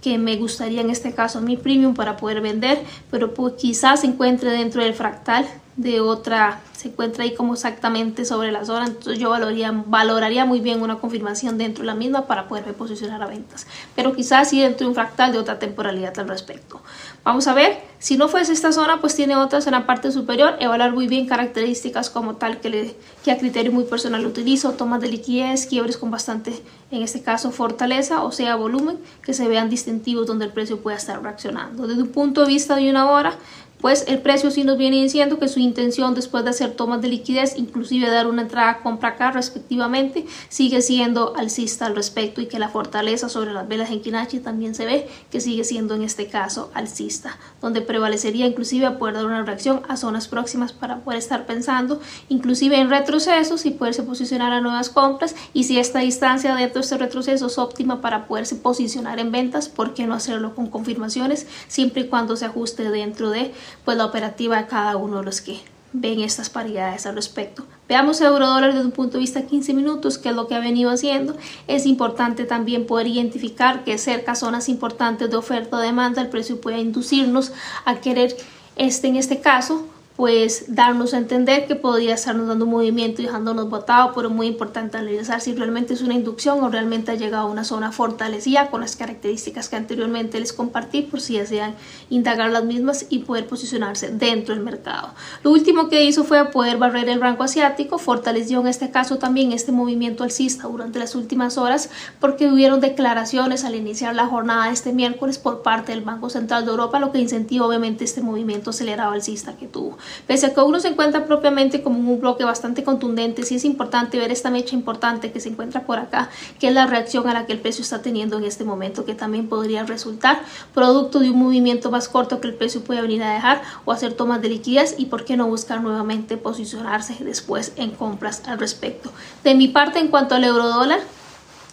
que 0.00 0.18
me 0.18 0.36
gustaría 0.36 0.80
en 0.80 0.90
este 0.90 1.14
caso 1.14 1.40
mi 1.40 1.56
premium 1.56 1.94
para 1.94 2.16
poder 2.16 2.40
vender 2.40 2.82
pero 3.10 3.34
pues 3.34 3.54
quizás 3.54 4.00
se 4.00 4.06
encuentre 4.06 4.50
dentro 4.50 4.82
del 4.82 4.94
fractal 4.94 5.46
de 5.76 6.00
otra 6.00 6.60
se 6.78 6.88
encuentra 6.88 7.24
ahí 7.24 7.34
como 7.34 7.54
exactamente 7.54 8.24
sobre 8.24 8.52
la 8.52 8.64
zona, 8.64 8.86
entonces 8.86 9.18
yo 9.18 9.30
valoraría, 9.30 9.72
valoraría 9.86 10.44
muy 10.44 10.60
bien 10.60 10.80
una 10.80 11.00
confirmación 11.00 11.58
dentro 11.58 11.82
de 11.82 11.86
la 11.86 11.94
misma 11.96 12.28
para 12.28 12.46
poderme 12.46 12.72
posicionar 12.72 13.20
a 13.20 13.26
ventas, 13.26 13.66
pero 13.96 14.14
quizás 14.14 14.50
sí 14.50 14.60
dentro 14.60 14.84
de 14.84 14.90
un 14.90 14.94
fractal 14.94 15.32
de 15.32 15.38
otra 15.38 15.58
temporalidad 15.58 16.16
al 16.20 16.28
respecto. 16.28 16.80
Vamos 17.24 17.46
a 17.46 17.54
ver, 17.54 17.78
si 17.98 18.16
no 18.16 18.28
fuese 18.28 18.52
esta 18.52 18.72
zona, 18.72 19.00
pues 19.00 19.14
tiene 19.14 19.36
otras 19.36 19.66
en 19.66 19.72
la 19.72 19.86
parte 19.86 20.12
superior, 20.12 20.56
evaluar 20.60 20.92
muy 20.92 21.08
bien 21.08 21.26
características 21.26 22.10
como 22.10 22.36
tal 22.36 22.60
que, 22.60 22.70
le, 22.70 22.94
que 23.24 23.32
a 23.32 23.38
criterio 23.38 23.72
muy 23.72 23.84
personal 23.84 24.24
utilizo, 24.24 24.72
tomas 24.72 25.00
de 25.00 25.08
liquidez, 25.08 25.66
quiebres 25.66 25.98
con 25.98 26.10
bastante, 26.10 26.52
en 26.90 27.02
este 27.02 27.22
caso, 27.22 27.50
fortaleza, 27.50 28.22
o 28.22 28.32
sea, 28.32 28.56
volumen, 28.56 28.98
que 29.22 29.34
se 29.34 29.48
vean 29.48 29.68
distintivos 29.68 30.26
donde 30.26 30.46
el 30.46 30.52
precio 30.52 30.80
pueda 30.80 30.96
estar 30.96 31.22
reaccionando. 31.22 31.86
Desde 31.86 32.02
un 32.02 32.08
punto 32.08 32.42
de 32.42 32.48
vista 32.48 32.76
de 32.76 32.88
una 32.88 33.10
hora, 33.10 33.34
pues 33.80 34.04
el 34.08 34.20
precio 34.20 34.50
sí 34.50 34.64
nos 34.64 34.76
viene 34.76 35.02
diciendo 35.02 35.38
que 35.38 35.48
su 35.48 35.60
intención 35.60 36.14
después 36.14 36.44
de 36.44 36.50
hacer 36.50 36.72
tomas 36.72 37.00
de 37.00 37.08
liquidez, 37.08 37.54
inclusive 37.56 38.10
dar 38.10 38.26
una 38.26 38.42
entrada 38.42 38.80
compra 38.82 39.10
acá 39.10 39.30
respectivamente, 39.30 40.26
sigue 40.48 40.82
siendo 40.82 41.36
alcista 41.36 41.86
al 41.86 41.94
respecto 41.94 42.40
y 42.40 42.46
que 42.46 42.58
la 42.58 42.68
fortaleza 42.68 43.28
sobre 43.28 43.52
las 43.52 43.68
velas 43.68 43.90
en 43.90 44.00
Kinachi 44.00 44.40
también 44.40 44.74
se 44.74 44.86
ve 44.86 45.08
que 45.30 45.40
sigue 45.40 45.64
siendo 45.64 45.94
en 45.94 46.02
este 46.02 46.26
caso 46.26 46.70
alcista, 46.74 47.38
donde 47.60 47.80
prevalecería 47.80 48.46
inclusive 48.46 48.90
poder 48.92 49.14
dar 49.14 49.26
una 49.26 49.44
reacción 49.44 49.82
a 49.88 49.96
zonas 49.96 50.28
próximas 50.28 50.72
para 50.72 51.00
poder 51.00 51.18
estar 51.18 51.46
pensando 51.46 52.00
inclusive 52.28 52.78
en 52.78 52.90
retrocesos 52.90 53.64
y 53.66 53.70
poderse 53.70 54.02
posicionar 54.02 54.52
a 54.52 54.60
nuevas 54.60 54.88
compras 54.88 55.34
y 55.52 55.64
si 55.64 55.78
esta 55.78 56.00
distancia 56.00 56.54
dentro 56.54 56.80
de 56.80 56.84
este 56.84 56.98
retroceso 56.98 57.46
es 57.46 57.58
óptima 57.58 58.00
para 58.00 58.26
poderse 58.26 58.56
posicionar 58.56 59.18
en 59.18 59.30
ventas, 59.30 59.68
¿por 59.68 59.94
qué 59.94 60.06
no 60.06 60.14
hacerlo 60.14 60.54
con 60.54 60.66
confirmaciones 60.68 61.46
siempre 61.68 62.02
y 62.02 62.08
cuando 62.08 62.36
se 62.36 62.44
ajuste 62.44 62.90
dentro 62.90 63.30
de 63.30 63.52
pues 63.84 63.96
la 63.96 64.06
operativa 64.06 64.56
de 64.56 64.66
cada 64.66 64.96
uno 64.96 65.18
de 65.18 65.24
los 65.24 65.40
que 65.40 65.60
ven 65.92 66.20
estas 66.20 66.50
paridades 66.50 67.06
al 67.06 67.14
respecto. 67.14 67.64
Veamos 67.88 68.20
euro 68.20 68.46
dólar 68.46 68.74
desde 68.74 68.84
un 68.84 68.92
punto 68.92 69.14
de 69.14 69.20
vista 69.20 69.46
15 69.46 69.72
minutos, 69.72 70.18
que 70.18 70.28
es 70.28 70.34
lo 70.34 70.46
que 70.46 70.54
ha 70.54 70.60
venido 70.60 70.90
haciendo. 70.90 71.36
Es 71.66 71.86
importante 71.86 72.44
también 72.44 72.86
poder 72.86 73.06
identificar 73.06 73.84
que 73.84 73.96
cerca 73.96 74.34
zonas 74.34 74.68
importantes 74.68 75.30
de 75.30 75.36
oferta 75.36 75.78
o 75.78 75.80
demanda, 75.80 76.20
el 76.20 76.28
precio 76.28 76.60
puede 76.60 76.78
inducirnos 76.78 77.52
a 77.84 77.96
querer, 77.96 78.36
este 78.76 79.08
en 79.08 79.16
este 79.16 79.40
caso, 79.40 79.86
pues 80.18 80.64
darnos 80.74 81.14
a 81.14 81.18
entender 81.18 81.68
que 81.68 81.76
podría 81.76 82.14
estarnos 82.14 82.48
dando 82.48 82.64
un 82.64 82.72
movimiento 82.72 83.22
y 83.22 83.26
dejándonos 83.26 83.70
botado, 83.70 84.14
pero 84.16 84.30
muy 84.30 84.48
importante 84.48 84.98
analizar 84.98 85.40
si 85.40 85.54
realmente 85.54 85.94
es 85.94 86.02
una 86.02 86.14
inducción 86.14 86.60
o 86.64 86.68
realmente 86.68 87.12
ha 87.12 87.14
llegado 87.14 87.46
a 87.46 87.50
una 87.52 87.62
zona 87.62 87.92
fortalecida 87.92 88.68
con 88.68 88.80
las 88.80 88.96
características 88.96 89.68
que 89.68 89.76
anteriormente 89.76 90.40
les 90.40 90.52
compartí 90.52 91.02
por 91.02 91.20
si 91.20 91.38
desean 91.38 91.76
indagar 92.10 92.50
las 92.50 92.64
mismas 92.64 93.06
y 93.10 93.20
poder 93.20 93.46
posicionarse 93.46 94.08
dentro 94.08 94.56
del 94.56 94.64
mercado. 94.64 95.14
Lo 95.44 95.52
último 95.52 95.88
que 95.88 96.04
hizo 96.04 96.24
fue 96.24 96.44
poder 96.46 96.78
barrer 96.78 97.08
el 97.08 97.20
rango 97.20 97.44
asiático, 97.44 97.98
fortaleció 97.98 98.58
en 98.58 98.66
este 98.66 98.90
caso 98.90 99.18
también 99.18 99.52
este 99.52 99.70
movimiento 99.70 100.24
alcista 100.24 100.66
durante 100.66 100.98
las 100.98 101.14
últimas 101.14 101.58
horas 101.58 101.90
porque 102.18 102.48
hubieron 102.48 102.80
declaraciones 102.80 103.64
al 103.64 103.76
iniciar 103.76 104.16
la 104.16 104.26
jornada 104.26 104.72
este 104.72 104.92
miércoles 104.92 105.38
por 105.38 105.62
parte 105.62 105.92
del 105.92 106.00
Banco 106.00 106.28
Central 106.28 106.64
de 106.64 106.72
Europa, 106.72 106.98
lo 106.98 107.12
que 107.12 107.20
incentiva 107.20 107.64
obviamente 107.64 108.02
este 108.02 108.20
movimiento 108.20 108.70
acelerado 108.70 109.12
alcista 109.12 109.56
que 109.56 109.68
tuvo. 109.68 109.96
Pese 110.26 110.46
a 110.46 110.54
que 110.54 110.60
uno 110.60 110.80
se 110.80 110.88
encuentra 110.88 111.26
propiamente 111.26 111.82
como 111.82 111.98
un 111.98 112.20
bloque 112.20 112.44
bastante 112.44 112.84
contundente, 112.84 113.42
sí 113.42 113.56
es 113.56 113.64
importante 113.64 114.18
ver 114.18 114.30
esta 114.30 114.50
mecha 114.50 114.74
importante 114.74 115.32
que 115.32 115.40
se 115.40 115.48
encuentra 115.48 115.82
por 115.82 115.98
acá, 115.98 116.30
que 116.58 116.68
es 116.68 116.74
la 116.74 116.86
reacción 116.86 117.28
a 117.28 117.34
la 117.34 117.46
que 117.46 117.52
el 117.52 117.60
precio 117.60 117.82
está 117.82 118.02
teniendo 118.02 118.38
en 118.38 118.44
este 118.44 118.64
momento, 118.64 119.04
que 119.04 119.14
también 119.14 119.48
podría 119.48 119.84
resultar 119.84 120.40
producto 120.74 121.20
de 121.20 121.30
un 121.30 121.38
movimiento 121.38 121.90
más 121.90 122.08
corto 122.08 122.40
que 122.40 122.48
el 122.48 122.54
precio 122.54 122.82
puede 122.82 123.02
venir 123.02 123.22
a 123.22 123.32
dejar 123.32 123.62
o 123.84 123.92
hacer 123.92 124.12
tomas 124.12 124.42
de 124.42 124.48
liquidez 124.48 124.94
y 124.98 125.06
por 125.06 125.24
qué 125.24 125.36
no 125.36 125.46
buscar 125.46 125.80
nuevamente 125.80 126.36
posicionarse 126.36 127.16
después 127.20 127.72
en 127.76 127.90
compras 127.90 128.42
al 128.46 128.58
respecto. 128.58 129.10
De 129.44 129.54
mi 129.54 129.68
parte, 129.68 129.98
en 129.98 130.08
cuanto 130.08 130.34
al 130.34 130.44
euro 130.44 130.68
dólar, 130.68 131.00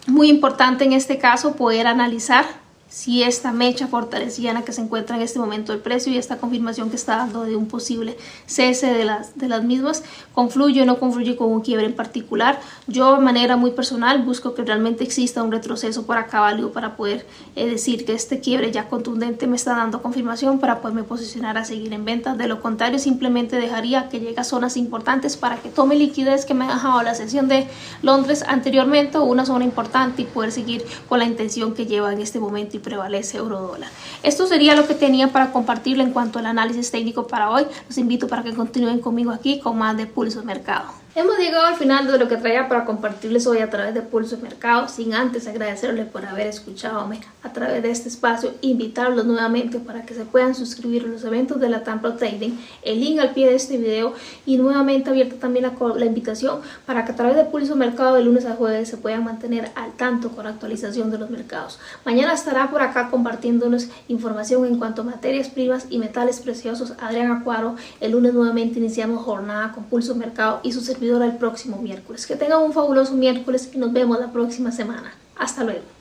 muy 0.08 0.30
importante 0.30 0.86
en 0.86 0.94
este 0.94 1.18
caso 1.18 1.56
poder 1.56 1.88
analizar 1.88 2.64
si 2.96 3.24
esta 3.24 3.52
mecha 3.52 3.90
la 3.92 4.62
que 4.62 4.72
se 4.72 4.82
encuentra 4.82 5.18
en 5.18 5.22
este 5.22 5.38
momento 5.38 5.74
el 5.74 5.80
precio 5.80 6.14
y 6.14 6.18
esta 6.18 6.38
confirmación 6.38 6.90
que 6.90 6.96
está 6.96 7.18
dando 7.18 7.44
de 7.44 7.58
un 7.58 7.68
posible 7.68 8.16
cese 8.46 8.88
de 8.94 9.04
las, 9.04 9.38
de 9.38 9.50
las 9.50 9.66
mismas 9.66 10.02
confluye 10.32 10.82
o 10.82 10.86
no 10.86 10.98
confluye 10.98 11.36
con 11.36 11.52
un 11.52 11.60
quiebre 11.60 11.88
en 11.88 11.94
particular. 11.94 12.58
Yo 12.88 13.16
de 13.16 13.22
manera 13.22 13.58
muy 13.58 13.72
personal 13.72 14.24
busco 14.24 14.54
que 14.54 14.64
realmente 14.64 15.04
exista 15.04 15.44
un 15.44 15.52
retroceso 15.52 16.06
por 16.06 16.18
acá 16.18 16.40
para 16.72 16.96
poder 16.96 17.25
eh, 17.58 17.66
decir 17.66 18.05
que 18.05 18.14
este 18.14 18.40
quiebre 18.40 18.72
ya 18.72 18.88
contundente 18.88 19.46
me 19.46 19.58
está 19.58 19.75
dando 19.75 20.01
confirmación 20.01 20.60
para 20.60 20.79
poderme 20.79 21.03
posicionar 21.03 21.58
a 21.58 21.66
seguir 21.66 21.92
en 21.92 22.05
venta. 22.05 22.36
De 22.36 22.48
lo 22.48 22.62
contrario 22.62 22.98
simplemente 22.98 23.58
dejaría 23.58 24.08
que 24.08 24.22
llegue 24.22 24.40
a 24.40 24.46
zonas 24.46 24.77
importantes 24.77 25.36
para 25.36 25.58
que 25.58 25.68
tome 25.68 25.96
liquidez 25.96 26.46
que 26.46 26.53
me 26.53 26.64
ha 26.64 26.75
dejado 26.75 27.01
la 27.03 27.14
sesión 27.14 27.50
de 27.50 27.68
Londres 28.03 28.46
anteriormente 28.48 29.18
una 29.18 29.46
zona 29.46 29.66
importante 29.66 30.22
y 30.22 30.25
poder 30.25 30.53
seguir 30.53 30.86
con 31.10 31.20
la 31.20 31.25
intención 31.25 31.74
que 31.74 31.86
lleva 31.86 32.14
en 32.14 32.22
este 32.22 32.40
momento 32.40 32.77
y 32.77 32.84
prevalece 32.85 33.37
euro 33.37 33.59
dólar. 33.59 33.89
Esto 34.24 34.48
sería 34.48 34.75
lo 34.75 34.87
que 34.87 34.93
tenía 34.93 35.33
para 35.33 35.51
compartirle 35.51 36.03
en 36.03 36.11
cuanto 36.11 36.39
al 36.39 36.45
análisis 36.45 36.91
técnico 36.91 37.27
para 37.27 37.50
hoy. 37.50 37.65
Los 37.89 37.98
invito 37.98 38.27
para 38.27 38.43
que 38.43 38.53
continúen 38.53 39.00
conmigo 39.00 39.31
aquí 39.31 39.59
con 39.59 39.77
más 39.77 39.98
de 39.98 40.05
Pulso 40.05 40.43
Mercado. 40.43 41.04
Hemos 41.18 41.38
llegado 41.38 41.66
al 41.66 41.78
final 41.78 42.08
de 42.08 42.18
lo 42.18 42.28
que 42.28 42.36
traía 42.36 42.68
para 42.68 42.84
compartirles 42.84 43.48
hoy 43.48 43.60
a 43.60 43.70
través 43.70 43.94
de 43.94 44.01
Pulso 44.01 44.38
Mercado, 44.40 44.90
sin 44.90 45.14
antes 45.14 45.48
agradecerle 45.48 46.04
por 46.04 46.25
haber 46.25 46.48
escuchado 46.48 47.10
a 47.42 47.54
través 47.54 47.82
de 47.82 47.90
este 47.90 48.10
espacio, 48.10 48.51
invitarlos 48.60 49.24
nuevamente 49.24 49.80
para 49.80 50.06
que 50.06 50.14
se 50.14 50.25
puedan 50.25 50.54
suscribir 50.54 51.06
a 51.06 51.08
los 51.08 51.24
eventos 51.24 51.62
de 51.62 51.70
la 51.70 51.86
Tampa 51.86 52.18
Trading, 52.18 52.58
el 52.82 53.00
link 53.00 53.20
al 53.20 53.32
pie 53.34 53.48
de 53.48 53.56
este 53.56 53.78
video 53.78 54.14
y 54.46 54.58
nuevamente 54.58 55.10
abierta 55.10 55.38
también 55.38 55.64
la, 55.64 55.96
la 55.96 56.06
invitación 56.06 56.60
para 56.86 57.06
que 57.06 57.14
a 57.14 57.16
través 57.16 57.38
de 57.38 57.46
Pulso 57.46 57.78
Mercado 57.78 58.16
de 58.16 58.22
lunes 58.25 58.46
a 58.46 58.56
jueves 58.56 58.90
se 58.90 58.98
puedan 58.98 59.24
mantener 59.24 59.72
al 59.75 59.94
tanto 59.94 60.32
con 60.32 60.44
la 60.44 60.50
actualización 60.50 61.12
de 61.12 61.18
los 61.18 61.30
mercados. 61.30 61.80
Mañana 62.04 62.34
estará 62.34 62.70
por 62.70 62.82
acá 62.82 63.10
compartiéndonos 63.10 63.88
información 64.10 64.66
en 64.66 64.78
cuanto 64.78 65.04
a 65.04 65.06
materias 65.06 65.48
primas 65.48 65.86
y 65.90 65.98
metales 65.98 66.42
preciosos 66.42 66.92
Adrián 67.00 67.32
Acuaro. 67.32 67.78
El 68.01 68.12
lunes 68.12 68.34
nuevamente 68.34 68.80
iniciamos 68.80 69.24
jornada 69.24 69.72
con 69.72 69.86
Pulso 69.86 70.14
Mercado 70.14 70.60
y 70.62 70.74
sus 70.74 70.84
servicios 70.84 71.04
el 71.25 71.37
próximo 71.37 71.77
miércoles. 71.77 72.25
Que 72.25 72.35
tengan 72.35 72.61
un 72.61 72.74
fabuloso 72.74 73.13
miércoles 73.13 73.70
y 73.74 73.77
nos 73.77 73.94
vemos 73.94 74.20
la 74.20 74.31
próxima 74.31 74.72
semana. 74.72 75.13
Hasta 75.37 75.63
luego. 75.63 75.95